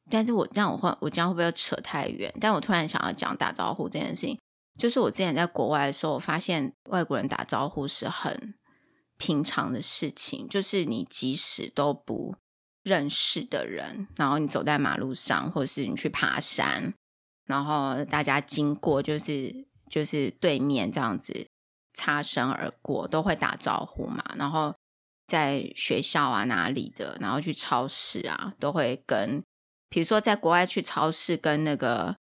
[0.08, 2.32] 但是我这样我会我这样会不会扯太远？
[2.40, 4.38] 但我突然想要讲打招呼这件事情，
[4.78, 8.54] 就是我之前在国外的时候，我发现外国人打招呼是很
[9.18, 12.36] 平常的事情，就是你即使都不。
[12.84, 16.92] 认识的人，然后你走在马路上，或者是你去爬山，
[17.46, 19.54] 然后大家经过，就是
[19.88, 21.46] 就是对面这样子
[21.94, 24.24] 擦身而过，都会打招呼嘛。
[24.36, 24.74] 然后
[25.28, 29.40] 在学校啊哪里的，然后去超市啊，都会跟，
[29.88, 32.16] 比如说在国外去超市跟那个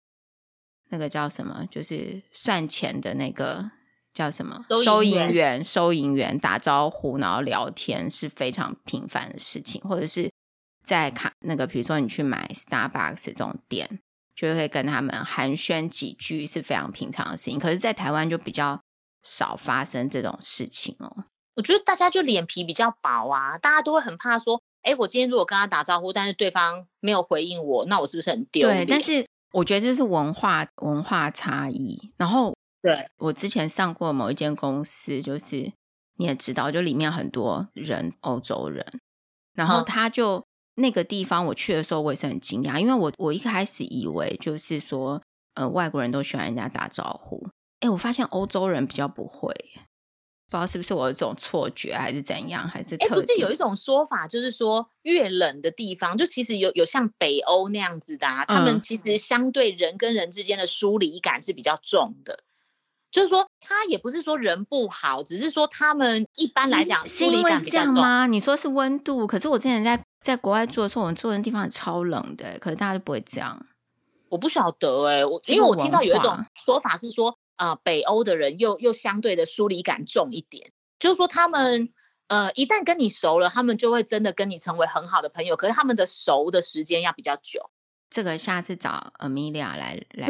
[0.92, 3.72] 那个叫什么，就是算钱的那个
[4.14, 10.30] 叫什么收银员，收银员打招呼，然后聊天是非常平凡的事情，或者是。
[10.84, 14.00] 在卡那个，比如说你去买 Starbucks 这种店，
[14.36, 17.60] 就会跟他们寒暄几句，是非常平常的事情。
[17.60, 18.82] 可是，在台湾就比较
[19.22, 21.26] 少发生这种事情哦。
[21.54, 28.84] 我觉得大家就脸皮比较薄啊，大家都会很怕说，哎，我今天如果跟他打招呼，但是对方没有回应我，那我是不是很丢脸？
[28.84, 32.12] 对，但是我觉得这是文化文化差异。
[32.18, 35.72] 然后，对，我之前上过某一间公司，就是
[36.18, 38.86] 你也知道，就里面很多人欧洲人，
[39.54, 40.38] 然后他就。
[40.40, 40.44] 嗯
[40.76, 45.22] 那个地方我去的时候，我也是很惊讶，因为我我一开始以为就是说，
[45.54, 47.46] 呃，外国人都喜欢人家打招呼，
[47.82, 49.54] 哎，我发现欧洲人比较不会，
[50.52, 62.44] 不知道是不是我有这种错觉，还是怎样，还是哎，不是有一种说法，就是说越冷的地方，就其实有有像北欧那样子的，啊，他们其实相对人跟人之间的疏离感是比较重的。
[63.12, 67.08] 就是说，他也不是说人不好，只是说他们一般来讲。
[67.08, 68.28] 是因为这样吗？
[68.28, 73.66] 你说是温度，可是我之前在在国外住的时候，我们住的地方超冷的，可是大家都不会这样。
[74.30, 81.94] 我不晓得哎、欸，我因为我听到有一种说法是说，呃，北欧的人又又相对的疏离感重一点，就是说他们
[82.28, 87.70] 呃一旦跟你熟了，他们就会真的跟你成为很好的朋友，可是他们的熟的时间要比较久。
[88.10, 90.28] 这个下次找 Amelia 来来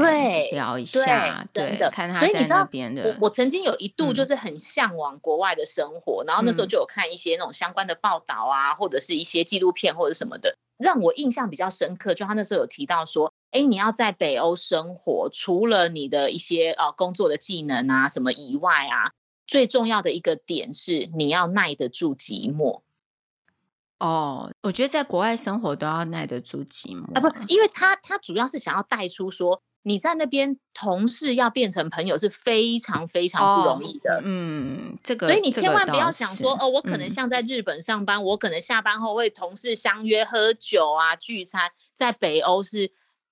[0.52, 3.04] 聊一下，对，看他在那边的。
[3.04, 12.14] 我我曾经有一度就是很向往国外的生活，嗯，然后那时候就有看一些那种相关的报道啊，或者是一些纪录片或者什么的，让我印象比较深刻。
[12.14, 19.12] 就他那时候有提到说，哎，你要在北欧生活，除了你的一些呃工作的技能啊什么以外啊，
[19.46, 22.82] 最重要的一个点是你要耐得住寂寞。
[24.00, 27.22] 哦、oh，我觉得在国外生活都要耐得住寂寞啊！
[27.22, 34.16] 不，因为他他主要是想要带出说，你在那边同事要变成朋友是非常非常不容易的。
[34.16, 42.92] Oh, 嗯，这个，所以你千万不要想说，哦，我可能像在日本上班，嗯，我可能下班后会同事相约喝酒啊聚餐，在北欧是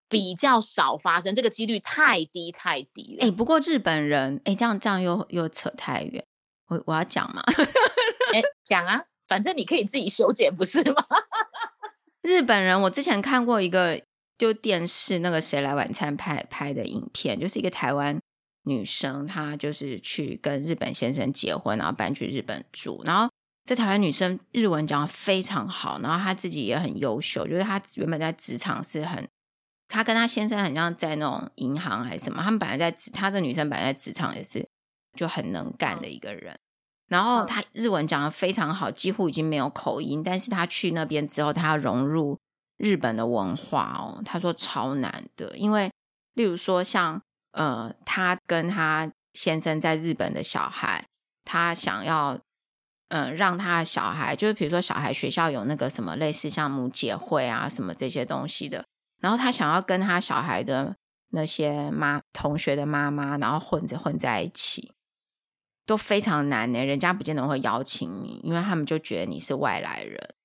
[0.10, 3.28] 比较少发生，这个几率太低太低了。
[3.28, 6.26] 哎，不过日本人，哎，这样这样又又扯太远，
[6.68, 7.41] 我我要讲嘛，
[8.34, 9.03] 哎， 讲啊。
[9.30, 11.05] 反正你可以自己修剪，不是吗？
[12.24, 14.01] 日本人，我之前看过一个
[14.39, 18.20] 就电视那个《谁来晚餐》拍拍的影片，就是一个台湾
[18.64, 23.03] 女生，她就是去跟日本先生结婚，然后搬去日本住。
[23.05, 23.32] 然后
[23.66, 29.28] 这台湾女生日文讲的非常好，然后她自己也很优秀，就是她原本在职场是很，
[29.90, 34.66] 她跟她先生很像在那种银行还是什么，他们本来在职，她这女生本来在职场也是
[35.18, 36.58] 就很能干的一个人。
[37.10, 40.24] 然后她日文讲的非常好，几乎已经没有口音。
[40.24, 42.40] 但是她去那边之后，她要融入
[42.78, 45.58] 日本的文化哦，她说超难的。
[45.58, 45.92] 因为
[46.36, 47.22] 例如说像
[47.52, 51.04] 呃，她跟她先生在日本的小孩，
[51.44, 52.40] 她想要
[53.10, 58.86] 嗯让他的小孩，就是比如说小孩学校有那个什么类似像母姐会啊什么这些东西的，
[59.20, 60.95] 然后他想要跟他小孩的
[61.30, 64.93] 那些妈同学的妈妈，然后混着混在一起。
[65.86, 70.36] 都非常难呢，人家不见得会邀请你，因为他们就觉得你是外来人，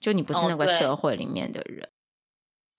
[0.00, 1.84] 就你不是那个社会里面的人。
[1.84, 1.90] 哦、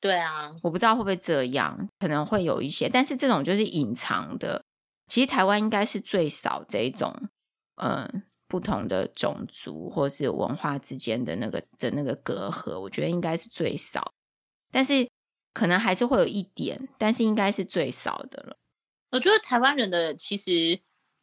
[0.01, 4.65] 对，对啊，我不知道会不会这样，可能会有一些，但是这种就是隐藏的。
[5.07, 7.29] 其实台湾应该是最少这一种，
[7.81, 14.11] 嗯，不同的种族或是文化之间的那个的那个隔阂，我觉得应该是最少，
[14.71, 15.08] 但是
[15.53, 18.57] 可能还是会有一点，但是应该是最少的了。
[19.11, 20.79] 我觉得台湾人的其实。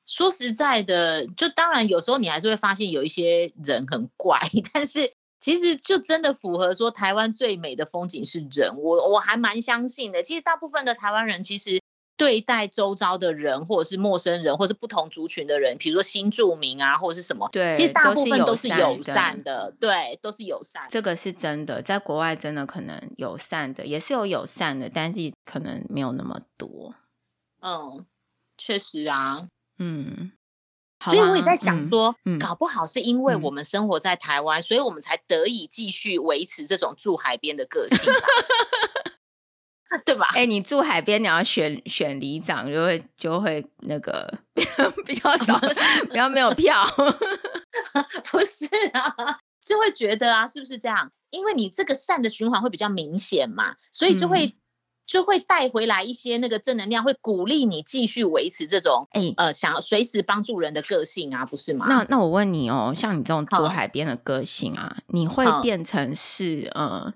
[0.09, 4.39] 说实在的，就当然有时候你还是会发现有一些人很怪，
[4.73, 10.23] 但是其实就真的符合说台湾最美的风景是人，我我还蛮相信的。
[10.23, 11.83] 其实大部分的台湾人其实
[12.17, 20.87] 对待周遭的人，或者是陌生人，或者是不同族群的人，比如说新住民啊，或者是什么，对，其实大部分都是友善的，对，都是友善。
[20.89, 26.95] 这个是真的，在国外真的可能友善的也是有友善的，但是可能没有那么多。
[27.61, 28.07] 嗯，
[28.57, 29.49] 确实啊。
[29.79, 30.33] 嗯，
[31.05, 37.99] 所以我也在想说，嗯嗯、搞不好是因为我们生活在台湾，嗯、所以我们才得以继续维持这种住海边的个性，
[40.05, 40.27] 对吧？
[40.33, 44.33] 哎、欸，你住海边，你要选选里长，就会就会那个
[45.05, 45.59] 比较少，
[46.09, 46.85] 比较没有票，
[48.31, 51.11] 不是啊，就会觉得啊，是不是这样？
[51.31, 54.47] 因为你这个善的循环会比较明显嘛，所以就会。
[54.47, 54.53] 嗯
[55.07, 61.87] 就会带回来一些那个正能量，会鼓励你继续维持这种哎、欸、呃想要随时帮助人的个性啊，不是吗？
[61.89, 67.15] 那那我问你哦，像你这种住海边的个性啊，你会变成是呃，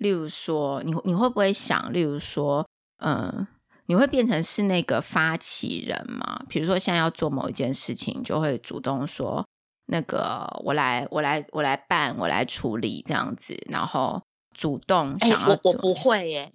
[0.00, 2.66] 例如说你你会不会想，例如说
[3.04, 3.46] 嗯，
[3.84, 6.42] 你会变成是那个发起人吗？
[6.48, 9.46] 比如说现在要做某一件事情，就会主动说
[9.86, 14.22] 那个我来我来我来办我来处理这样子，然后
[14.54, 16.50] 主动想要我我不会耶。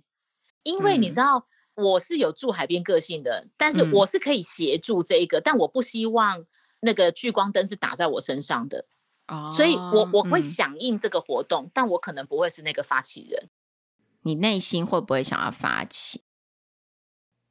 [0.64, 6.46] 因为你知道我是有住海边个性的，嗯、但是我是可以协助这一个，嗯、但我不希望
[6.80, 8.86] 那个聚光灯是打在我身上的，
[9.28, 13.50] 哦、所以我我会响应这个活动，嗯、但我可能不会是那个发起人。
[14.22, 16.24] 你内心会不会想要发起？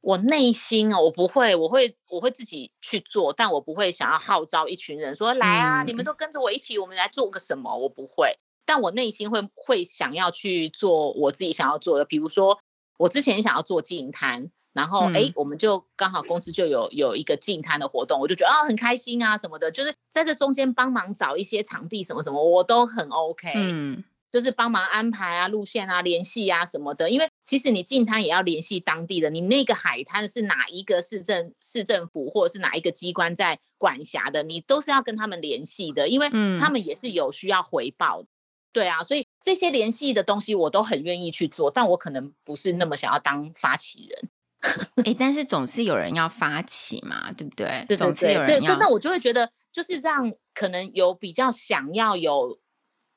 [0.01, 7.77] 我内心哦，我不会，我会我会自己去做，但我不会想要号召一群人说、嗯、来啊，你们都跟着我一起，我们来做个什么？
[7.77, 12.59] 我不会，但我内心会会想要去做我自己想要做的，比如说。
[12.97, 38.27] 我之前想要做净滩，然后哎、嗯，我们就刚好公司就有有一个进摊的活动，我就觉得啊、哦、很开心啊什么的，就是在这中间帮忙找一些场地什么什么，我都很 OK，嗯，就是帮忙安排啊路线啊联系啊什么的，因为其实你进滩也要联系当地的，你那个海滩是哪一个市政市政府或者是哪一个机关在管辖的，你都是要跟他们联系的，因为他们也是有需要回报的。
[38.73, 44.29] 对啊，所以这些联系的东西我都很愿意去做，但我可能不是那么想要当发起人。
[45.05, 47.85] 哎，但是总是有人要发起嘛，对不对？
[47.87, 48.75] 对对对，总是有人要。
[48.75, 52.59] 对，那我就会觉得，就是让可能有比较想要有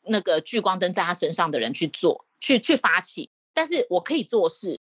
[0.03, 3.31] 那个聚光灯在他身上的人去做，去去发起。
[3.53, 4.81] 但是我可以做事。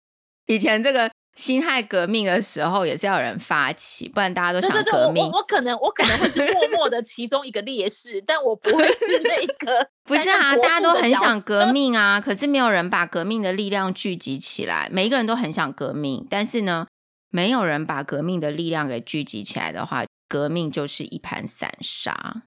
[0.46, 1.12] 以前这个。
[1.36, 5.14] 辛亥革命的时候也是要有人发起，不然大家都想革命。
[5.14, 9.90] 对对对，我我可能我可能会是默默的其中一个烈士，但我不会是那个。
[10.06, 14.88] 不是啊，大家都很想革命啊， 可是没有人把革命的力量聚集起来。
[14.92, 16.86] 每一个人都很想革命，但是呢，
[17.30, 22.44] 没有人把革命的力量给聚集起来的话，革命就是一盘散沙。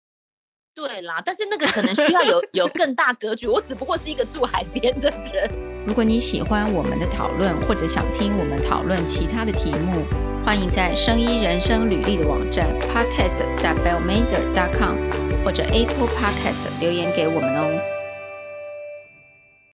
[0.76, 3.48] 对啦，但是那个可能需要有 有更大格局。
[3.48, 5.50] 我只不过是一个住海边的人。
[5.86, 10.04] 如果你喜欢我们的讨论，或者想听我们讨论其他的题目，
[10.44, 14.96] 欢迎在声音人生履历的网站 podcast.bellmander.com
[15.44, 17.80] 或者 Apple Podcast 留言给我们哦。